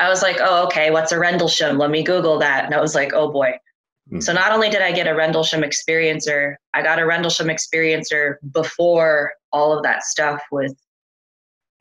[0.00, 1.78] I was like, oh, okay, what's a Rendlesham?
[1.78, 2.64] Let me Google that.
[2.64, 3.52] And I was like, oh boy.
[4.10, 4.20] Hmm.
[4.20, 9.32] So not only did I get a Rendlesham experiencer, I got a Rendlesham experiencer before
[9.52, 10.74] all of that stuff with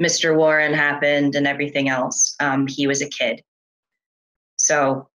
[0.02, 0.36] Mr.
[0.36, 2.36] Warren happened and everything else.
[2.40, 3.42] Um, he was a kid.
[4.58, 5.10] So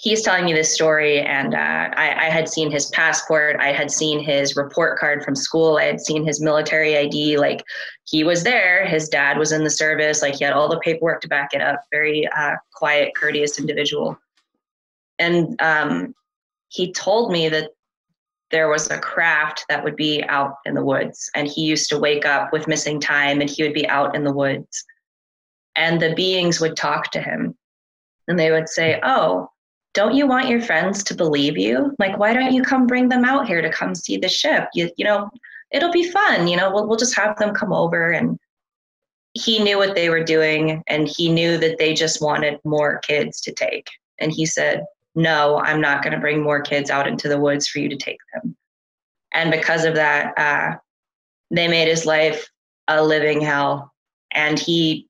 [0.00, 3.90] he's telling me this story, and uh, I, I had seen his passport, I had
[3.90, 7.36] seen his report card from school, I had seen his military ID.
[7.36, 7.62] Like
[8.04, 11.20] he was there, his dad was in the service, like he had all the paperwork
[11.20, 11.84] to back it up.
[11.90, 14.18] Very uh, quiet, courteous individual.
[15.18, 16.14] And um,
[16.68, 17.70] he told me that
[18.50, 21.98] there was a craft that would be out in the woods and he used to
[21.98, 24.84] wake up with missing time and he would be out in the woods
[25.76, 27.56] and the beings would talk to him
[28.26, 29.48] and they would say oh
[29.92, 33.24] don't you want your friends to believe you like why don't you come bring them
[33.24, 35.30] out here to come see the ship you, you know
[35.70, 38.38] it'll be fun you know we'll, we'll just have them come over and
[39.34, 43.40] he knew what they were doing and he knew that they just wanted more kids
[43.40, 47.28] to take and he said no, I'm not going to bring more kids out into
[47.28, 48.56] the woods for you to take them.
[49.32, 50.76] And because of that, uh,
[51.50, 52.48] they made his life
[52.88, 53.92] a living hell.
[54.32, 55.08] And he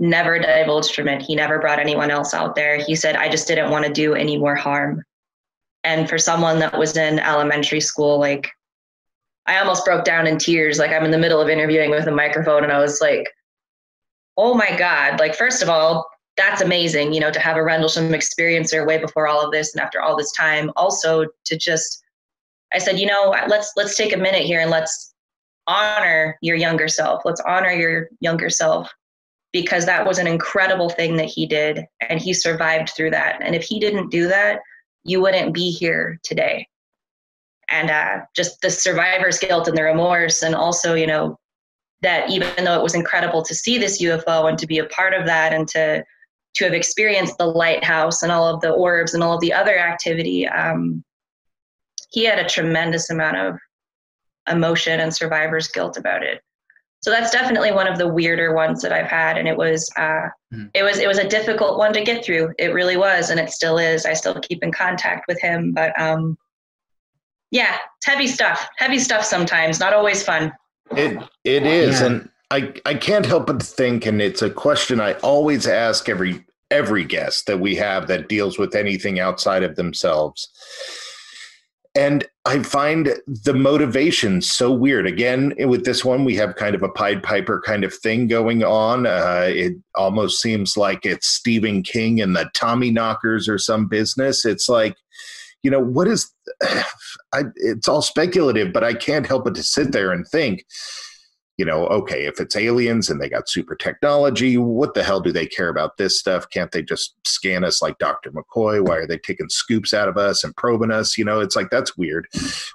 [0.00, 1.22] never divulged from it.
[1.22, 2.78] He never brought anyone else out there.
[2.78, 5.04] He said, I just didn't want to do any more harm.
[5.84, 8.50] And for someone that was in elementary school, like,
[9.46, 10.78] I almost broke down in tears.
[10.78, 13.28] Like, I'm in the middle of interviewing with a microphone, and I was like,
[14.36, 15.20] oh my God.
[15.20, 19.28] Like, first of all, that's amazing, you know, to have a Rendlesham experiencer way before
[19.28, 20.70] all of this and after all this time.
[20.76, 22.02] Also to just
[22.72, 25.12] I said, you know, let's let's take a minute here and let's
[25.66, 27.22] honor your younger self.
[27.24, 28.90] Let's honor your younger self
[29.52, 33.40] because that was an incredible thing that he did and he survived through that.
[33.42, 34.60] And if he didn't do that,
[35.04, 36.68] you wouldn't be here today.
[37.68, 41.38] And uh, just the survivor's guilt and the remorse, and also, you know,
[42.02, 45.14] that even though it was incredible to see this UFO and to be a part
[45.14, 46.04] of that and to
[46.54, 49.78] to have experienced the lighthouse and all of the orbs and all of the other
[49.78, 51.04] activity, um,
[52.10, 53.56] he had a tremendous amount of
[54.50, 56.40] emotion and survivor's guilt about it.
[57.02, 60.28] So that's definitely one of the weirder ones that I've had, and it was uh,
[60.52, 60.70] Mhm.
[60.74, 62.52] it was it was a difficult one to get through.
[62.58, 64.04] It really was, and it still is.
[64.04, 66.36] I still keep in contact with him, but um,
[67.50, 68.68] yeah, it's heavy stuff.
[68.76, 69.80] Heavy stuff sometimes.
[69.80, 70.52] Not always fun.
[70.96, 72.06] It it is, Yeah.
[72.06, 76.44] and I I can't help but think, and it's a question I always ask every
[76.70, 80.48] every guest that we have that deals with anything outside of themselves.
[81.96, 85.06] And I find the motivation so weird.
[85.06, 88.62] Again, with this one, we have kind of a Pied Piper kind of thing going
[88.62, 89.06] on.
[89.06, 94.44] Uh, it almost seems like it's Stephen King and the Tommyknockers or some business.
[94.44, 94.96] It's like,
[95.64, 96.32] you know, what is?
[97.32, 100.64] I, it's all speculative, but I can't help but to sit there and think
[101.60, 105.30] you know, okay, if it's aliens and they got super technology, what the hell do
[105.30, 106.48] they care about this stuff?
[106.48, 108.30] Can't they just scan us like Dr.
[108.30, 108.82] McCoy?
[108.82, 111.18] Why are they taking scoops out of us and probing us?
[111.18, 112.28] You know, it's like, that's weird.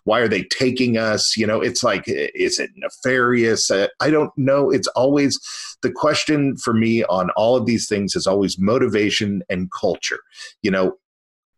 [0.04, 1.36] Why are they taking us?
[1.36, 3.71] You know, it's like, is it nefarious?
[3.71, 4.69] I don't know.
[4.69, 5.39] It's always
[5.82, 10.19] the question for me on all of these things is always motivation and culture.
[10.62, 10.98] You know,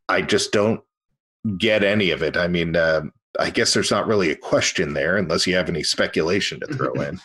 [0.07, 0.79] I just don't
[1.57, 2.37] get any of it.
[2.37, 3.01] I mean, uh,
[3.39, 6.93] I guess there's not really a question there unless you have any speculation to throw
[6.93, 7.19] in.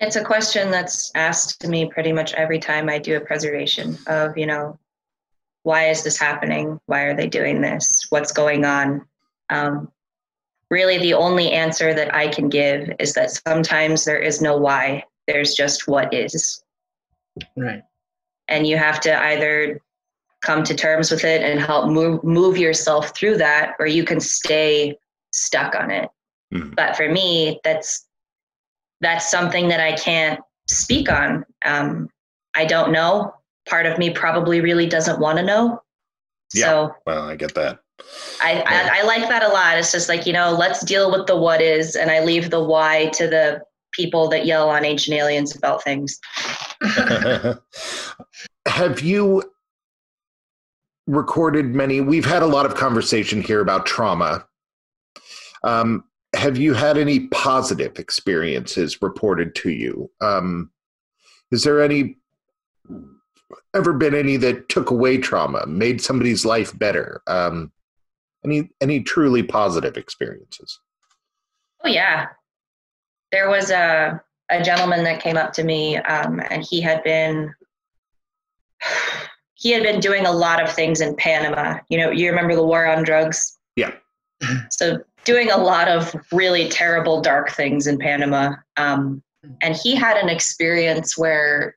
[0.00, 3.98] It's a question that's asked to me pretty much every time I do a preservation
[4.06, 4.78] of, you know,
[5.62, 6.80] why is this happening?
[6.86, 8.06] Why are they doing this?
[8.08, 9.06] What's going on?
[9.50, 9.92] Um,
[10.70, 15.04] really, the only answer that I can give is that sometimes there is no why,
[15.26, 16.62] there's just what is.
[17.56, 17.82] Right.
[18.48, 19.80] And you have to either
[20.42, 24.20] come to terms with it and help move move yourself through that or you can
[24.20, 24.96] stay
[25.32, 26.08] stuck on it.
[26.52, 26.74] Mm.
[26.74, 28.08] but for me that's
[29.00, 31.44] that's something that i can't speak on.
[31.64, 32.08] Um,
[32.54, 33.34] i don't know.
[33.68, 35.80] Part of me probably really doesn't want to know.
[36.54, 36.64] Yeah.
[36.64, 37.80] So, well i get that.
[38.42, 38.90] I, yeah.
[38.92, 39.76] I, I like that a lot.
[39.78, 42.62] It's just like you know let's deal with the what is and i leave the
[42.62, 46.18] why to the people that yell on ancient aliens about things.
[48.66, 49.42] Have you
[51.10, 52.00] recorded many.
[52.00, 54.46] We've had a lot of conversation here about trauma.
[55.64, 60.10] Um, have you had any positive experiences reported to you?
[60.20, 60.70] Um,
[61.50, 62.16] is there any
[63.74, 67.20] ever been any that took away trauma, made somebody's life better?
[67.26, 67.72] Um,
[68.44, 70.78] any any truly positive experiences?
[71.84, 72.28] Oh yeah,
[73.32, 77.52] there was a a gentleman that came up to me, um, and he had been
[79.60, 81.78] he had been doing a lot of things in Panama.
[81.90, 83.58] You know, you remember the war on drugs?
[83.76, 83.92] Yeah.
[84.70, 88.54] So doing a lot of really terrible, dark things in Panama.
[88.78, 89.22] Um,
[89.60, 91.76] and he had an experience where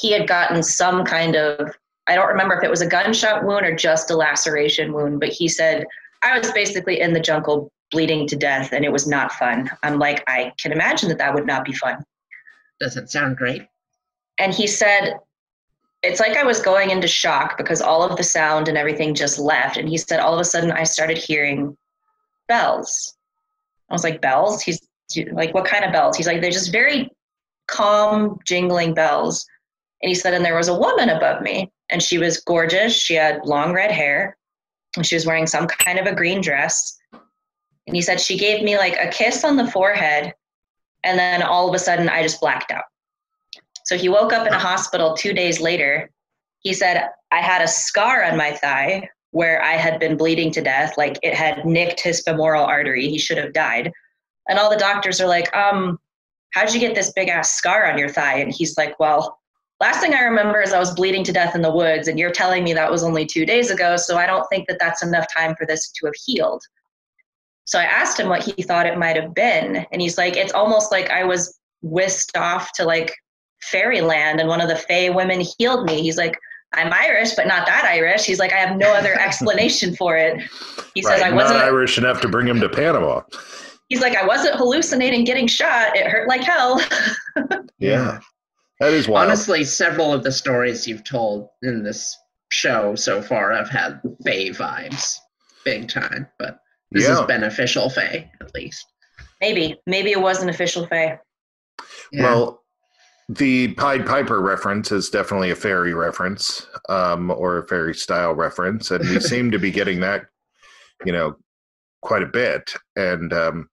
[0.00, 1.70] he had gotten some kind of
[2.08, 5.30] I don't remember if it was a gunshot wound or just a laceration wound, but
[5.30, 5.86] he said,
[6.22, 9.70] I was basically in the jungle bleeding to death and it was not fun.
[9.82, 12.04] I'm like, I can imagine that that would not be fun.
[12.80, 13.66] Doesn't sound great.
[14.38, 15.14] And he said,
[16.04, 19.38] it's like I was going into shock because all of the sound and everything just
[19.38, 19.76] left.
[19.76, 21.76] And he said, all of a sudden, I started hearing
[22.48, 23.16] bells.
[23.90, 24.62] I was like, bells?
[24.62, 24.80] He's
[25.32, 26.16] like, what kind of bells?
[26.16, 27.10] He's like, they're just very
[27.66, 29.46] calm, jingling bells.
[30.02, 32.94] And he said, and there was a woman above me, and she was gorgeous.
[32.94, 34.36] She had long red hair,
[34.96, 36.98] and she was wearing some kind of a green dress.
[37.86, 40.34] And he said, she gave me like a kiss on the forehead,
[41.04, 42.84] and then all of a sudden, I just blacked out.
[43.84, 46.10] So he woke up in a hospital two days later.
[46.60, 50.62] He said, I had a scar on my thigh where I had been bleeding to
[50.62, 53.08] death, like it had nicked his femoral artery.
[53.08, 53.92] He should have died.
[54.48, 55.98] And all the doctors are like, um,
[56.50, 58.38] how'd you get this big ass scar on your thigh?
[58.38, 59.40] And he's like, well,
[59.80, 62.30] last thing I remember is I was bleeding to death in the woods, and you're
[62.30, 65.26] telling me that was only two days ago, so I don't think that that's enough
[65.34, 66.62] time for this to have healed.
[67.64, 70.52] So I asked him what he thought it might have been, and he's like, it's
[70.52, 73.14] almost like I was whisked off to like
[73.70, 76.02] fairyland and one of the Fey women healed me.
[76.02, 76.36] He's like,
[76.72, 78.24] I'm Irish, but not that Irish.
[78.24, 80.40] He's like, I have no other explanation for it.
[80.94, 83.22] He right, says, I wasn't Irish enough to bring him to Panama.
[83.88, 85.96] He's like, I wasn't hallucinating getting shot.
[85.96, 86.80] It hurt like hell.
[87.78, 88.20] yeah.
[88.80, 89.28] That is wild.
[89.28, 92.16] Honestly, several of the stories you've told in this
[92.50, 95.16] show so far have had Fey vibes,
[95.64, 96.26] big time.
[96.38, 96.58] But
[96.90, 97.20] this yeah.
[97.20, 98.86] is beneficial Fey, at least.
[99.40, 99.80] Maybe.
[99.86, 101.18] Maybe it was an official Fey.
[102.10, 102.22] Yeah.
[102.22, 102.63] Well,
[103.28, 108.90] the Pied Piper reference is definitely a fairy reference, um, or a fairy style reference,
[108.90, 110.26] and we seem to be getting that,
[111.04, 111.36] you know,
[112.02, 112.74] quite a bit.
[112.96, 113.68] And um,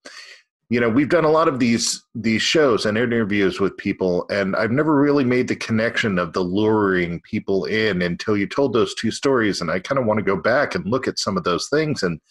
[0.71, 4.55] you know, we've done a lot of these these shows and interviews with people, and
[4.55, 8.95] I've never really made the connection of the luring people in until you told those
[8.95, 9.59] two stories.
[9.59, 12.03] And I kind of want to go back and look at some of those things
[12.03, 12.21] and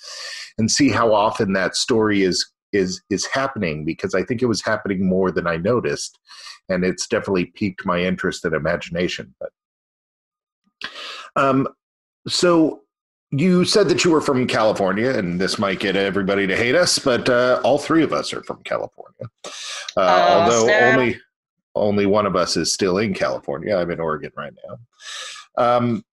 [0.56, 4.62] and see how often that story is is is happening because I think it was
[4.62, 6.18] happening more than I noticed,
[6.70, 9.34] and it's definitely piqued my interest and imagination.
[9.38, 9.50] But
[11.36, 11.68] um,
[12.26, 12.82] so
[13.30, 16.98] you said that you were from California, and this might get everybody to hate us,
[16.98, 19.30] but uh, all three of us are from California.
[19.96, 20.94] Uh, uh, although snap.
[20.94, 21.20] only
[21.76, 23.76] only one of us is still in California.
[23.76, 25.62] I'm in Oregon right now.
[25.62, 26.04] Um,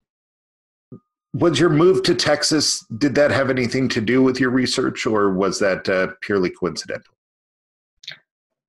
[1.34, 2.84] was your move to Texas?
[2.98, 7.14] Did that have anything to do with your research, or was that uh, purely coincidental?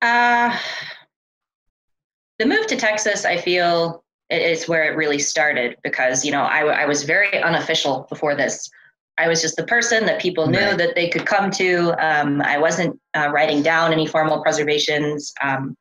[0.01, 0.57] Uh,
[2.39, 6.61] the move to Texas, I feel, is where it really started because you know I,
[6.61, 8.69] I was very unofficial before this.
[9.17, 10.77] I was just the person that people knew right.
[10.77, 11.93] that they could come to.
[11.99, 15.33] Um, I wasn't uh, writing down any formal preservations.
[15.43, 15.75] Um,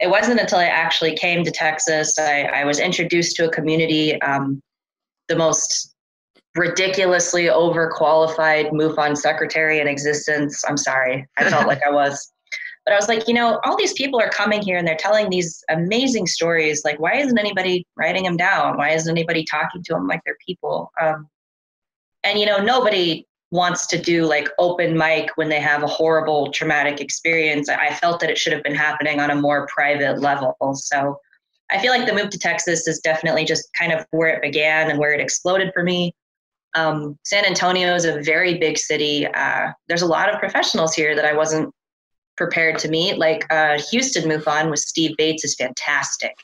[0.00, 4.20] it wasn't until I actually came to Texas, I, I was introduced to a community,
[4.22, 4.60] um,
[5.28, 5.94] the most
[6.56, 10.64] ridiculously overqualified MUFON secretary in existence.
[10.66, 12.32] I'm sorry, I felt like I was.
[12.84, 15.28] But I was like, you know, all these people are coming here and they're telling
[15.28, 16.82] these amazing stories.
[16.84, 18.78] Like, why isn't anybody writing them down?
[18.78, 20.90] Why isn't anybody talking to them like they're people?
[21.00, 21.28] Um,
[22.24, 26.52] and you know, nobody wants to do like open mic when they have a horrible
[26.52, 27.68] traumatic experience.
[27.68, 30.56] I felt that it should have been happening on a more private level.
[30.74, 31.18] So
[31.70, 34.90] I feel like the move to Texas is definitely just kind of where it began
[34.90, 36.14] and where it exploded for me.
[36.74, 39.26] Um, San Antonio is a very big city.
[39.26, 41.74] Uh, there's a lot of professionals here that I wasn't
[42.40, 43.18] prepared to meet.
[43.18, 46.34] Like uh, Houston MUFON with Steve Bates is fantastic.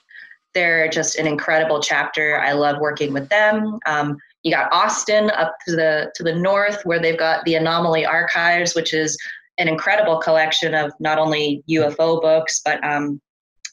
[0.52, 2.38] They're just an incredible chapter.
[2.38, 3.78] I love working with them.
[3.86, 8.04] Um, you got Austin up to the to the north, where they've got the Anomaly
[8.04, 9.16] Archives, which is
[9.56, 13.18] an incredible collection of not only UFO books but um,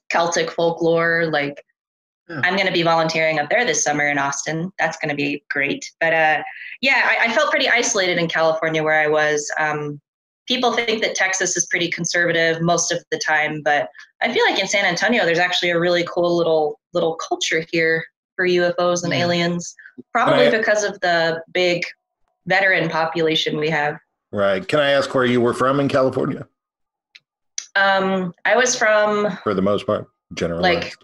[0.09, 1.27] Celtic folklore.
[1.29, 1.61] Like,
[2.29, 2.39] yeah.
[2.45, 4.71] I'm going to be volunteering up there this summer in Austin.
[4.79, 5.83] That's going to be great.
[5.99, 6.41] But uh,
[6.81, 9.51] yeah, I, I, felt pretty isolated in California where I was.
[9.59, 9.99] Um,
[10.47, 13.89] people think that Texas is pretty conservative most of the time, but
[14.21, 18.03] I feel like in San Antonio, there's actually a really cool little little culture here
[18.35, 19.19] for UFOs and yeah.
[19.19, 19.75] aliens,
[20.11, 21.83] probably I, because of the big
[22.45, 23.97] veteran population we have.
[24.31, 24.67] Right.
[24.67, 26.47] Can I ask where you were from in California?
[27.75, 30.95] Um, I was from for the most part, generally like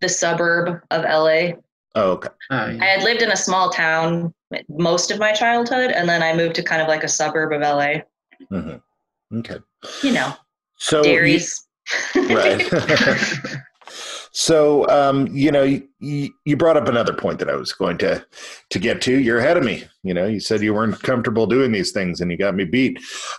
[0.00, 1.52] the suburb of LA.
[1.96, 2.28] Oh, okay.
[2.50, 2.82] Oh, yeah.
[2.82, 4.34] I had lived in a small town
[4.68, 7.60] most of my childhood, and then I moved to kind of like a suburb of
[7.60, 8.02] LA.
[8.52, 9.38] Mm-hmm.
[9.38, 9.58] Okay.
[10.02, 10.34] You know,
[10.76, 11.66] so dairies.
[12.14, 12.72] You, right.
[14.36, 18.26] So, um, you know, you, you brought up another point that I was going to
[18.70, 19.16] to get to.
[19.16, 19.84] You're ahead of me.
[20.02, 22.98] You know, you said you weren't comfortable doing these things, and you got me beat.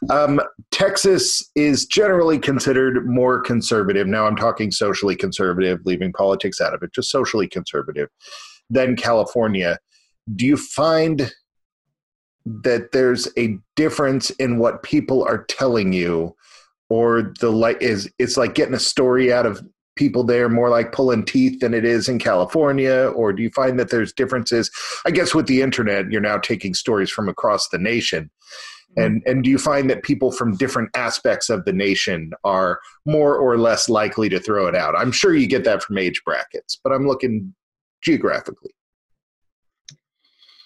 [0.10, 0.39] Um,
[0.72, 4.08] Texas is generally considered more conservative.
[4.08, 8.08] Now, I'm talking socially conservative, leaving politics out of it, just socially conservative
[8.70, 9.78] than California.
[10.34, 11.30] Do you find
[12.46, 16.36] that there's a difference in what people are telling you?
[16.90, 19.64] or the like is it's like getting a story out of
[19.96, 23.12] people there more like pulling teeth than it is in California?
[23.16, 24.70] Or do you find that there's differences?
[25.06, 28.30] I guess with the internet, you're now taking stories from across the nation.
[28.98, 29.02] Mm-hmm.
[29.02, 33.38] And, and do you find that people from different aspects of the nation are more
[33.38, 34.96] or less likely to throw it out?
[34.98, 37.56] I'm sure you get that from age brackets, but I'm looking
[38.04, 38.72] geographically.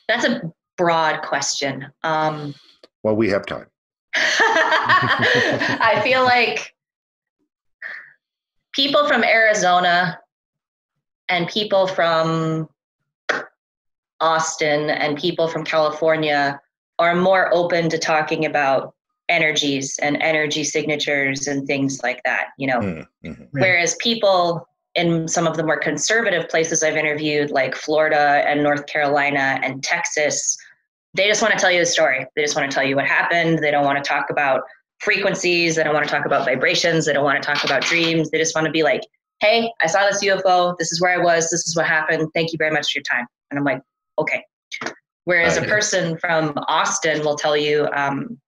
[0.08, 1.92] That's a broad question.
[2.04, 2.56] Um,
[3.04, 3.68] well, we have time.
[4.16, 6.74] I feel like
[8.72, 10.18] people from Arizona
[11.28, 12.70] and people from
[14.22, 16.62] Austin and people from California
[16.98, 18.96] are more open to talking about
[19.28, 22.80] energies and energy signatures and things like that, you know.
[22.80, 23.28] Mm-hmm.
[23.32, 23.44] mm-hmm.
[23.52, 24.66] Whereas people
[24.96, 29.84] in some of the more conservative places I've interviewed, like Florida and North Carolina and
[29.84, 30.58] Texas,
[31.14, 32.26] they just want to tell you the story.
[32.36, 33.60] They just want to tell you what happened.
[33.60, 34.62] They don't want to talk about
[35.00, 35.76] frequencies.
[35.76, 37.06] They don't want to talk about vibrations.
[37.06, 38.30] They don't want to talk about dreams.
[38.30, 39.02] They just want to be like,
[39.42, 40.78] hey, I saw this UFO.
[40.78, 41.50] This is where I was.
[41.50, 42.30] This is what happened.
[42.34, 43.26] Thank you very much for your time.
[43.50, 43.82] And I'm like,
[44.20, 44.44] okay.
[45.26, 48.40] Whereas a person from Austin will tell you, um,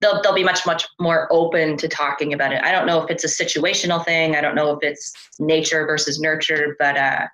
[0.00, 2.62] they'll, they'll be much, much more open to talking about it.
[2.64, 4.34] I don't know if it's a situational thing.
[4.34, 7.26] I don't know if it's nature versus nurture, but uh,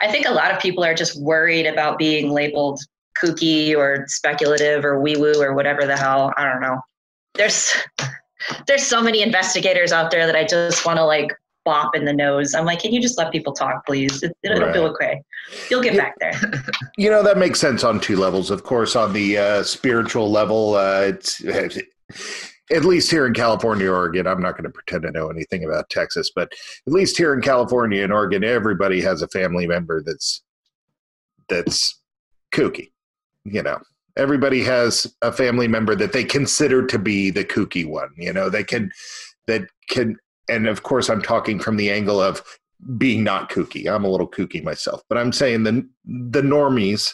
[0.00, 2.80] I think a lot of people are just worried about being labeled
[3.24, 6.32] kooky or speculative or wee woo or whatever the hell.
[6.36, 6.78] I don't know
[7.34, 7.72] there's
[8.66, 11.32] there's so many investigators out there that I just want to like
[11.64, 12.54] bop in the nose.
[12.54, 14.22] I'm like, can you just let people talk, please?
[14.22, 14.72] It, will right.
[14.72, 15.22] be okay.
[15.70, 16.32] You'll get back there.
[16.96, 18.52] You know that makes sense on two levels.
[18.52, 21.42] Of course, on the uh, spiritual level, uh, it's.
[22.72, 25.90] At least here in California, Oregon, I'm not going to pretend to know anything about
[25.90, 26.50] Texas, but
[26.86, 30.42] at least here in California and Oregon, everybody has a family member that's
[31.50, 32.00] that's
[32.54, 32.90] kooky,
[33.44, 33.78] you know
[34.16, 38.48] everybody has a family member that they consider to be the kooky one you know
[38.48, 38.90] they can
[39.46, 40.16] that can
[40.48, 42.42] and of course i'm talking from the angle of
[42.98, 43.88] being not kooky.
[43.88, 47.12] I'm a little kooky myself but i'm saying the the normies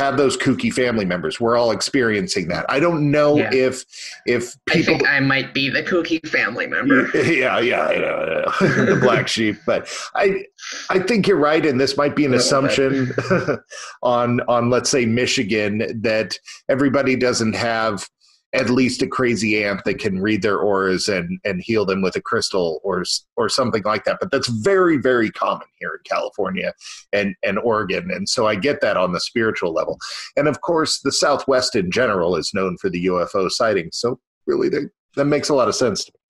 [0.00, 1.38] have those kooky family members.
[1.38, 2.64] We're all experiencing that.
[2.68, 3.50] I don't know Yeah.
[3.52, 3.84] if
[4.26, 7.08] if people I think I might be the kooky family member.
[7.14, 8.44] yeah, yeah, I know.
[8.86, 9.56] the black sheep.
[9.66, 10.44] But I,
[10.88, 12.72] I think you're right, and this might be an A little bit.
[12.72, 13.58] assumption
[14.02, 16.38] on on let's say Michigan that
[16.68, 18.08] everybody doesn't have
[18.52, 22.16] at least a crazy aunt that can read their auras and and heal them with
[22.16, 23.04] a crystal or
[23.36, 24.18] or something like that.
[24.20, 26.72] But that's very very common here in California
[27.12, 29.98] and and Oregon, and so I get that on the spiritual level.
[30.36, 33.96] And of course, the Southwest in general is known for the UFO sightings.
[33.96, 36.20] So really, that that makes a lot of sense to me.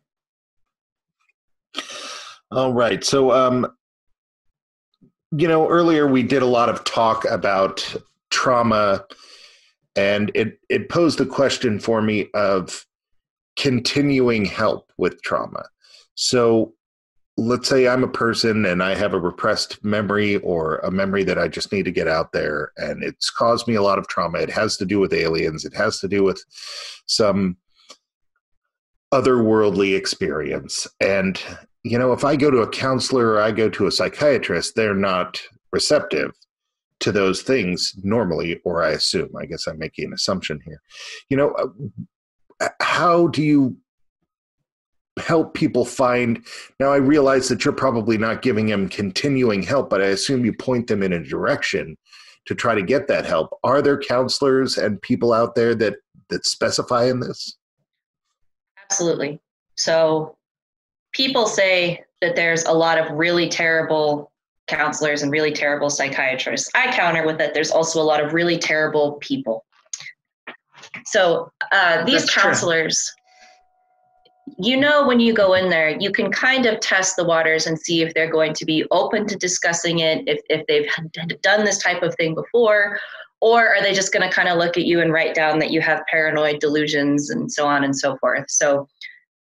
[2.53, 3.05] All right.
[3.05, 3.67] So, um,
[5.31, 7.97] you know, earlier we did a lot of talk about
[8.31, 9.05] trauma,
[9.97, 12.87] and it it posed the question for me of
[13.57, 15.65] continuing help with trauma.
[16.15, 16.75] So,
[17.37, 21.39] let's say I'm a person and I have a repressed memory or a memory that
[21.39, 24.39] I just need to get out there, and it's caused me a lot of trauma.
[24.39, 25.65] It has to do with aliens.
[25.65, 26.43] It has to do with
[27.07, 27.57] some
[29.13, 30.87] otherworldly experience.
[31.01, 31.41] And,
[31.83, 34.95] you know, if I go to a counselor or I go to a psychiatrist, they're
[34.95, 35.41] not
[35.73, 36.33] receptive
[37.01, 39.31] to those things normally, or I assume.
[39.37, 40.81] I guess I'm making an assumption here.
[41.29, 41.55] You know,
[42.61, 43.77] uh, how do you
[45.19, 46.43] help people find
[46.79, 50.53] now i realize that you're probably not giving them continuing help but i assume you
[50.53, 51.95] point them in a direction
[52.47, 55.97] to try to get that help are there counselors and people out there that
[56.31, 57.59] that specify in this
[58.91, 59.41] Absolutely.
[59.77, 60.37] So
[61.13, 64.30] people say that there's a lot of really terrible
[64.71, 66.71] counselors and really terrible psychiatrists.
[66.75, 69.65] I counter with that there's also a lot of really terrible people.
[71.07, 72.43] So uh, these That's true.
[72.43, 73.13] counselors,
[74.59, 77.79] you know, when you go in there, you can kind of test the waters and
[77.79, 80.89] see if they're going to be open to discussing it, if, if they've
[81.43, 82.99] done this type of thing before,
[83.41, 85.71] or are they just going to kind of look at you and write down that
[85.71, 88.45] you have paranoid delusions and so on and so forth?
[88.49, 88.89] So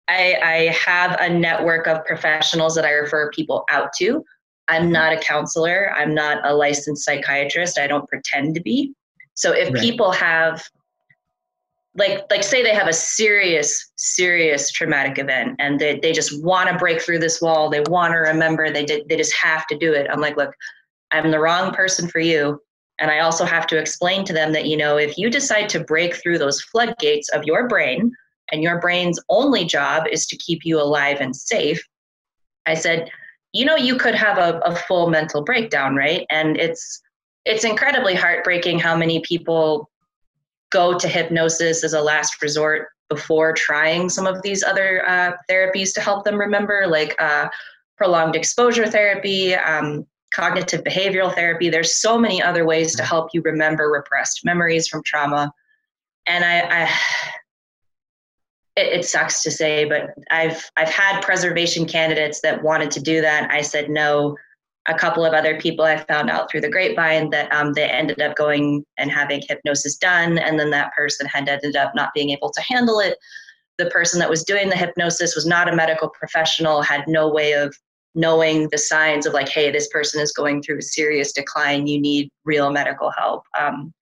[0.08, 4.24] I, I have a network of professionals that I refer people out to.
[4.70, 4.92] I'm mm-hmm.
[4.94, 5.92] not a counselor.
[5.94, 7.80] I'm not a licensed psychiatrist.
[7.80, 8.94] I don't pretend to be.
[9.34, 9.82] So if Right.
[9.82, 10.64] people have
[11.96, 16.70] like like say they have a serious serious traumatic event and they, they just want
[16.70, 19.78] to break through this wall they want to remember they did they just have to
[19.78, 20.54] do it i'm like look
[21.12, 22.62] i'm the wrong person for you
[23.00, 25.84] and i also have to explain to them that you know if you decide to
[25.84, 28.12] break through those floodgates of your brain
[28.52, 31.82] and your brain's only job is to keep you alive and safe
[32.68, 33.10] i said
[33.54, 37.02] you know you could have a, a full mental breakdown right and it's
[37.46, 39.90] it's incredibly heartbreaking how many people
[40.72, 45.94] go to hypnosis as a last resort before trying some of these other uh, therapies
[45.96, 47.50] to help them remember, like uh,
[47.98, 51.70] prolonged exposure therapy, um, cognitive behavioral therapy.
[51.70, 55.52] There's so many other ways to help you remember repressed memories from trauma.
[56.28, 56.92] And I, I
[58.88, 63.50] it, sucks to say, but I've I've had preservation candidates that wanted to do that.
[63.52, 64.36] I said no
[64.88, 68.22] a couple of other people I found out through the grapevine that um, they ended
[68.22, 72.32] up going and having hypnosis done, and then that person had ended up not being
[72.32, 73.18] able to handle it.
[73.78, 77.54] The person that was doing the hypnosis was not a medical professional, had no way
[77.54, 77.76] of
[78.16, 81.86] knowing the signs of like, hey, this person is going through a serious decline.
[81.86, 83.94] You need real medical help, um,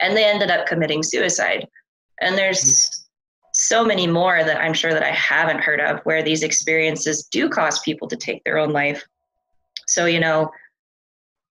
[0.00, 1.66] and they ended up committing suicide.
[2.20, 3.05] And there's
[3.58, 7.48] so many more that I'm sure that I haven't heard of where these experiences do
[7.48, 9.02] cause people to take their own life.
[9.86, 10.50] So, you know,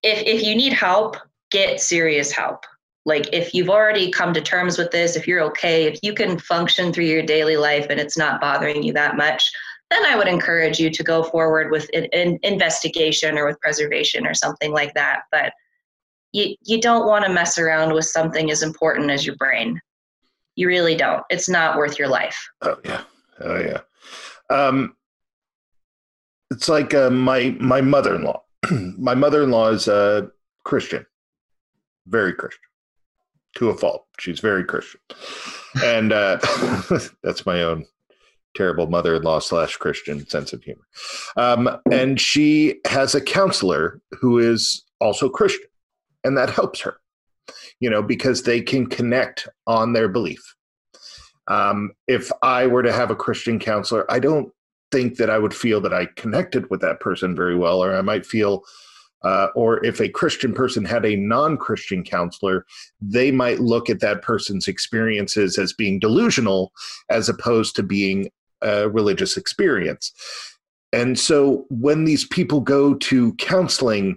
[0.04, 1.16] if if you need help,
[1.50, 2.64] get serious help.
[3.06, 6.38] Like if you've already come to terms with this, if you're okay, if you can
[6.38, 9.44] function through your daily life and it's not bothering you that much,
[9.90, 14.26] then I would encourage you to go forward with an, an investigation or with preservation
[14.26, 15.22] or something like that.
[15.32, 15.52] But
[16.32, 19.80] you you don't want to mess around with something as important as your brain.
[20.56, 21.22] You really don't.
[21.30, 22.36] It's not worth your life.
[22.62, 23.02] Oh yeah,
[23.40, 23.80] oh yeah.
[24.50, 24.96] Um,
[26.50, 28.42] it's like uh, my my mother in law.
[28.98, 30.30] my mother in law is a
[30.64, 31.06] Christian,
[32.06, 32.62] very Christian,
[33.56, 34.06] to a fault.
[34.18, 35.00] She's very Christian,
[35.84, 36.38] and uh,
[37.22, 37.86] that's my own
[38.56, 40.86] terrible mother in law slash Christian sense of humor.
[41.36, 45.68] Um, and she has a counselor who is also Christian,
[46.24, 46.96] and that helps her,
[47.80, 50.54] you know, because they can connect on their belief.
[51.48, 54.52] Um, if I were to have a Christian counselor, I don't
[54.90, 58.02] think that I would feel that I connected with that person very well, or I
[58.02, 58.62] might feel,
[59.22, 62.64] uh, or if a Christian person had a non Christian counselor,
[63.00, 66.72] they might look at that person's experiences as being delusional
[67.10, 68.30] as opposed to being
[68.62, 70.12] a religious experience.
[70.92, 74.16] And so when these people go to counseling,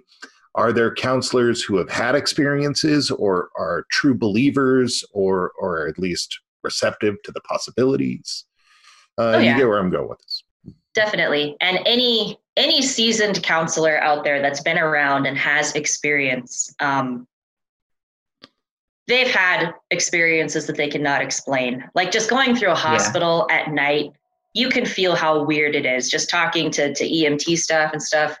[0.54, 6.40] are there counselors who have had experiences or are true believers or or at least
[6.62, 8.44] receptive to the possibilities?
[9.18, 9.52] Uh, oh, yeah.
[9.52, 10.44] you get where i'm going with this.
[10.94, 11.56] Definitely.
[11.60, 17.26] And any any seasoned counselor out there that's been around and has experience um,
[19.06, 21.84] they've had experiences that they cannot explain.
[21.94, 23.56] Like just going through a hospital yeah.
[23.56, 24.12] at night
[24.52, 26.10] you can feel how weird it is.
[26.10, 28.36] Just talking to, to emt stuff and stuff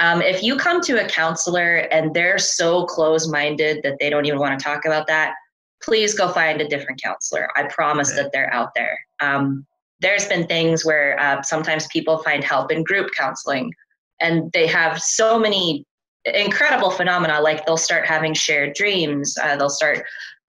[0.00, 4.24] um, if you come to a counselor and they're so close minded that they don't
[4.24, 5.34] even want to talk about that,
[5.82, 7.48] please go find a different counselor.
[7.56, 8.22] I promise okay.
[8.22, 8.98] that they're out there.
[9.20, 9.66] Um,
[10.00, 13.72] there's been things where uh, sometimes people find help in group counseling
[14.20, 15.84] and they have so many
[16.24, 20.04] incredible phenomena like they'll start having shared dreams uh, they'll start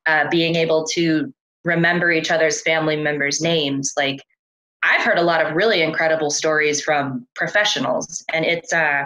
[0.06, 1.34] uh, being able to
[1.64, 4.22] remember each other's family members names like
[4.84, 9.06] i've heard a lot of really incredible stories from professionals and it's uh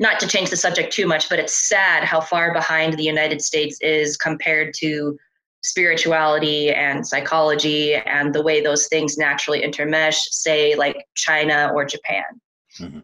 [0.00, 3.40] not to change the subject too much, but it's sad how far behind the United
[3.40, 5.16] States is compared to
[5.62, 12.24] spirituality and psychology and the way those things naturally intermesh, say, like China or Japan.
[12.78, 12.98] Mm-hmm.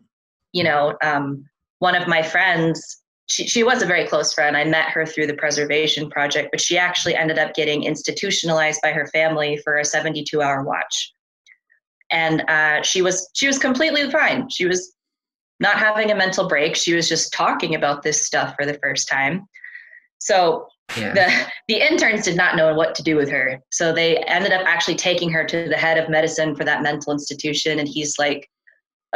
[0.53, 1.45] You know, um,
[1.79, 4.57] one of my friends, she, she was a very close friend.
[4.57, 8.91] I met her through the preservation project, but she actually ended up getting institutionalized by
[8.91, 11.13] her family for a 72 hour watch.
[12.11, 14.51] And uh, she was she was completely fine.
[14.51, 14.95] She was
[15.61, 16.75] not having a mental break.
[16.75, 19.47] She was just talking about this stuff for the first time.
[20.19, 21.15] So yeah.
[21.15, 21.31] the
[21.69, 23.61] the interns did not know what to do with her.
[23.71, 27.13] So they ended up actually taking her to the head of medicine for that mental
[27.13, 28.49] institution and he's like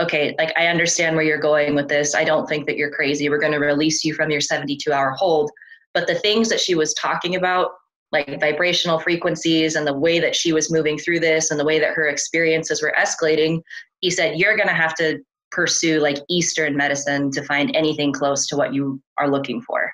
[0.00, 2.14] okay, like I understand where you're going with this.
[2.14, 3.28] I don't think that you're crazy.
[3.28, 5.50] We're going to release you from your 72 hour hold.
[5.92, 7.70] But the things that she was talking about,
[8.10, 11.78] like vibrational frequencies and the way that she was moving through this and the way
[11.78, 13.60] that her experiences were escalating,
[14.00, 15.20] he said, You're going to have to
[15.54, 19.92] pursue like Eastern medicine to find anything close to what you are looking for.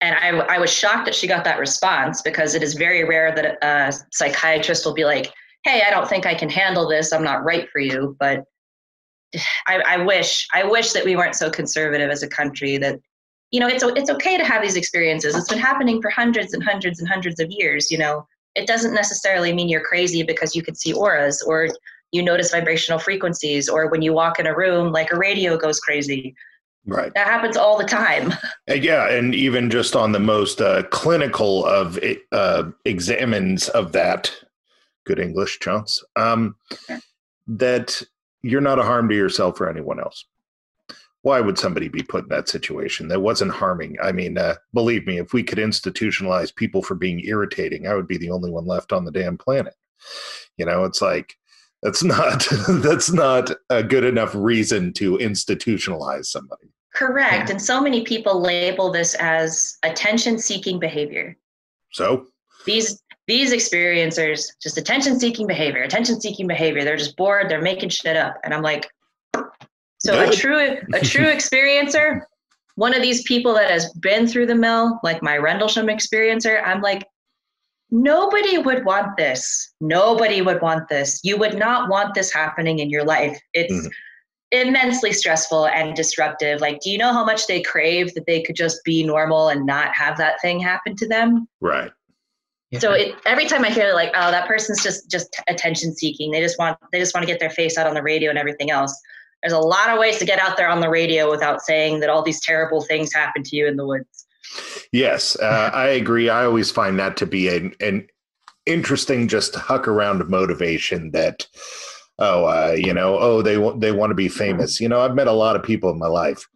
[0.00, 3.34] And I, I was shocked that she got that response because it is very rare
[3.34, 5.32] that a psychiatrist will be like,
[5.64, 7.12] hey, I don't think I can handle this.
[7.12, 8.16] I'm not right for you.
[8.18, 8.44] But
[9.66, 12.98] I, I wish, I wish that we weren't so conservative as a country that,
[13.50, 15.34] you know, it's, it's okay to have these experiences.
[15.36, 18.26] It's been happening for hundreds and hundreds and hundreds of years, you know.
[18.56, 21.68] It doesn't necessarily mean you're crazy because you could see auras or
[22.14, 25.80] you notice vibrational frequencies or when you walk in a room like a radio goes
[25.80, 26.34] crazy.
[26.86, 27.12] Right.
[27.14, 28.32] That happens all the time.
[28.68, 31.98] Yeah and even just on the most uh, clinical of
[32.32, 34.34] uh, examines of that
[35.04, 36.56] good english chance um,
[37.46, 38.00] that
[38.42, 40.24] you're not a harm to yourself or anyone else.
[41.22, 43.08] Why would somebody be put in that situation?
[43.08, 43.96] That wasn't harming.
[44.02, 48.06] I mean uh, believe me if we could institutionalize people for being irritating i would
[48.08, 49.74] be the only one left on the damn planet.
[50.56, 51.34] You know it's like
[51.84, 52.46] that's not
[52.82, 56.68] that's not a good enough reason to institutionalize somebody.
[56.94, 57.48] Correct.
[57.48, 57.52] Yeah.
[57.52, 61.36] and so many people label this as attention seeking behavior.
[61.92, 62.26] So?
[62.66, 66.84] These these experiencers just attention seeking behavior attention seeking behavior.
[66.84, 67.50] They're just bored.
[67.50, 68.36] They're making shit up.
[68.42, 68.90] And i'm like
[69.98, 72.22] so a true a true experiencer
[72.76, 76.82] one of these people that has been through the mill like my rendlesham experiencer i'm
[76.82, 77.06] like
[77.94, 79.72] nobody would want this.
[79.80, 81.20] Nobody would want this.
[81.22, 83.38] You would not want this happening in your life.
[83.52, 83.88] It's mm-hmm.
[84.50, 86.60] immensely stressful and disruptive.
[86.60, 89.64] Like, do you know how much they crave that they could just be normal and
[89.64, 91.48] not have that thing happen to them?
[91.60, 91.92] Right.
[92.80, 96.32] So it, every time I hear like, oh, that person's just just attention seeking.
[96.32, 98.38] They just want they just want to get their face out on the radio and
[98.38, 99.00] everything else.
[99.44, 102.10] There's a lot of ways to get out there on the radio without saying that
[102.10, 104.26] all these terrible things happen to you in the woods.
[104.92, 106.28] Yes, uh, I agree.
[106.28, 108.06] I always find that to be an, an
[108.66, 111.46] interesting, just huck around motivation that,
[112.18, 114.80] oh, uh, you know, oh, they they want to be famous.
[114.80, 116.46] You know, I've met a lot of people in my life.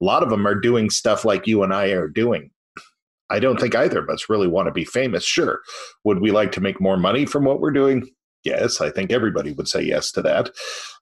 [0.00, 2.50] A lot of them are doing stuff like you and I are doing.
[3.28, 5.24] I don't think either of us really want to be famous.
[5.24, 5.60] Sure,
[6.04, 8.08] would we like to make more money from what we're doing?
[8.44, 10.50] Yes, I think everybody would say yes to that,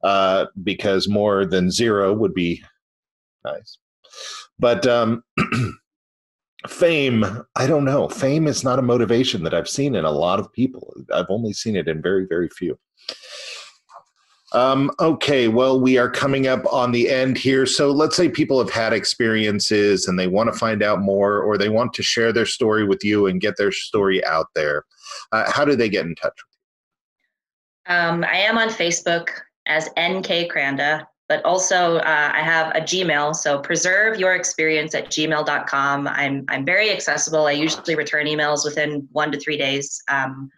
[0.02, 2.62] uh, because more than zero would be
[3.44, 3.76] nice.
[4.58, 5.22] But um,
[6.66, 7.24] fame
[7.56, 8.08] i don't know.
[8.08, 10.94] Fame is not a motivation that i've seen in a lot of people.
[11.12, 12.78] I've only seen it in very very few.
[14.52, 17.66] Um, okay well we are coming up on the end here.
[17.66, 21.58] So let's say people have had experiences and they want to find out more or
[21.58, 24.84] they want to share their story with you and get their story out there.
[25.32, 26.56] Uh, how do they get in touch with
[27.88, 27.94] you?
[27.94, 29.28] Um, i am on facebook
[29.66, 33.34] as nk kranda but also uh, I have a Gmail.
[33.34, 36.08] So preserve your experience at gmail.com.
[36.08, 37.46] I'm, I'm very accessible.
[37.46, 40.02] I usually return emails within one to three days.
[40.08, 40.50] Um,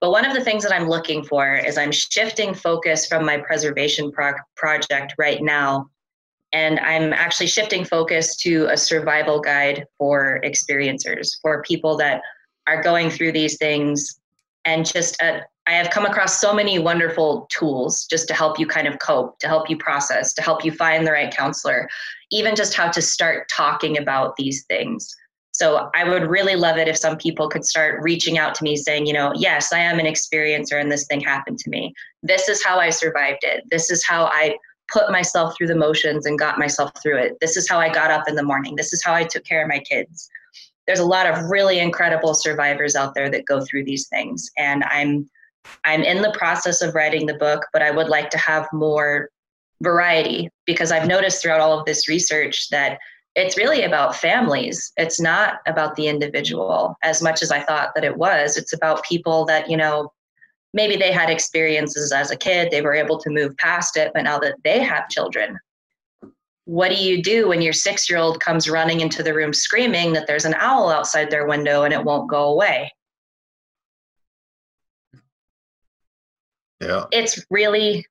[0.00, 3.38] but one of the things that I'm looking for is I'm shifting focus from my
[3.38, 5.90] preservation pro- project right now
[6.52, 12.20] and I'm actually shifting focus to a survival guide for experiencers, for people that
[12.66, 14.20] are going through these things.
[14.64, 18.66] And just, uh, I have come across so many wonderful tools just to help you
[18.66, 21.88] kind of cope, to help you process, to help you find the right counselor,
[22.32, 25.14] even just how to start talking about these things.
[25.52, 28.74] So I would really love it if some people could start reaching out to me
[28.74, 31.92] saying, you know, yes, I am an experiencer and this thing happened to me.
[32.22, 33.62] This is how I survived it.
[33.70, 34.56] This is how I
[34.90, 37.36] put myself through the motions and got myself through it.
[37.40, 38.76] This is how I got up in the morning.
[38.76, 40.28] This is how I took care of my kids.
[40.86, 44.82] There's a lot of really incredible survivors out there that go through these things and
[44.84, 45.28] I'm
[45.84, 49.28] I'm in the process of writing the book, but I would like to have more
[49.82, 52.98] variety because I've noticed throughout all of this research that
[53.34, 54.92] it's really about families.
[54.96, 58.56] It's not about the individual as much as I thought that it was.
[58.56, 60.12] It's about people that, you know,
[60.74, 64.22] maybe they had experiences as a kid, they were able to move past it, but
[64.22, 65.58] now that they have children,
[66.64, 70.12] what do you do when your six year old comes running into the room screaming
[70.12, 72.90] that there's an owl outside their window and it won't go away?
[76.82, 77.04] Yeah.
[77.12, 78.06] It's really,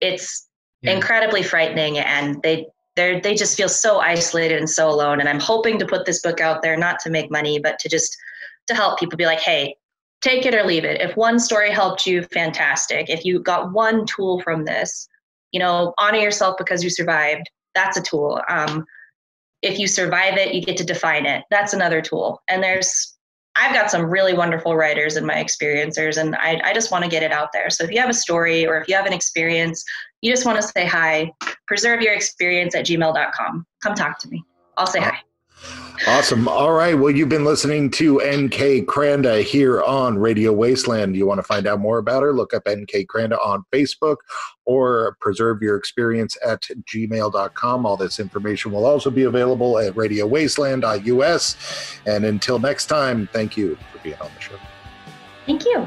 [0.00, 0.48] it's
[0.82, 0.92] yeah.
[0.92, 2.66] incredibly frightening and they,
[2.96, 6.20] they they just feel so isolated and so alone and i'm hoping to put this
[6.20, 8.16] book out there not to make money but to just
[8.66, 9.76] to help people be like hey
[10.20, 11.00] take it or leave it.
[11.00, 13.08] If one story helped you, fantastic.
[13.08, 15.08] If you got one tool from this,
[15.52, 17.48] you know, honor yourself because you survived.
[17.74, 18.40] That's a tool.
[18.48, 18.84] Um,
[19.62, 21.44] if you survive it, you get to define it.
[21.50, 22.42] That's another tool.
[22.48, 23.16] And there's,
[23.58, 27.10] I've got some really wonderful writers in my experiencers, and I, I just want to
[27.10, 27.70] get it out there.
[27.70, 29.84] So if you have a story or if you have an experience,
[30.22, 31.32] you just want to say hi,
[31.66, 33.66] preserve your experience at gmail.com.
[33.82, 34.44] Come talk to me.
[34.76, 35.18] I'll say hi.
[36.06, 36.46] Awesome.
[36.46, 36.94] All right.
[36.94, 41.16] Well, you've been listening to NK Kranda here on Radio Wasteland.
[41.16, 42.32] You want to find out more about her?
[42.32, 44.16] Look up NK Kranda on Facebook
[44.64, 47.86] or preserve your experience at gmail.com.
[47.86, 52.00] All this information will also be available at radiowasteland.us.
[52.06, 54.58] And until next time, thank you for being on the show.
[55.46, 55.86] Thank you.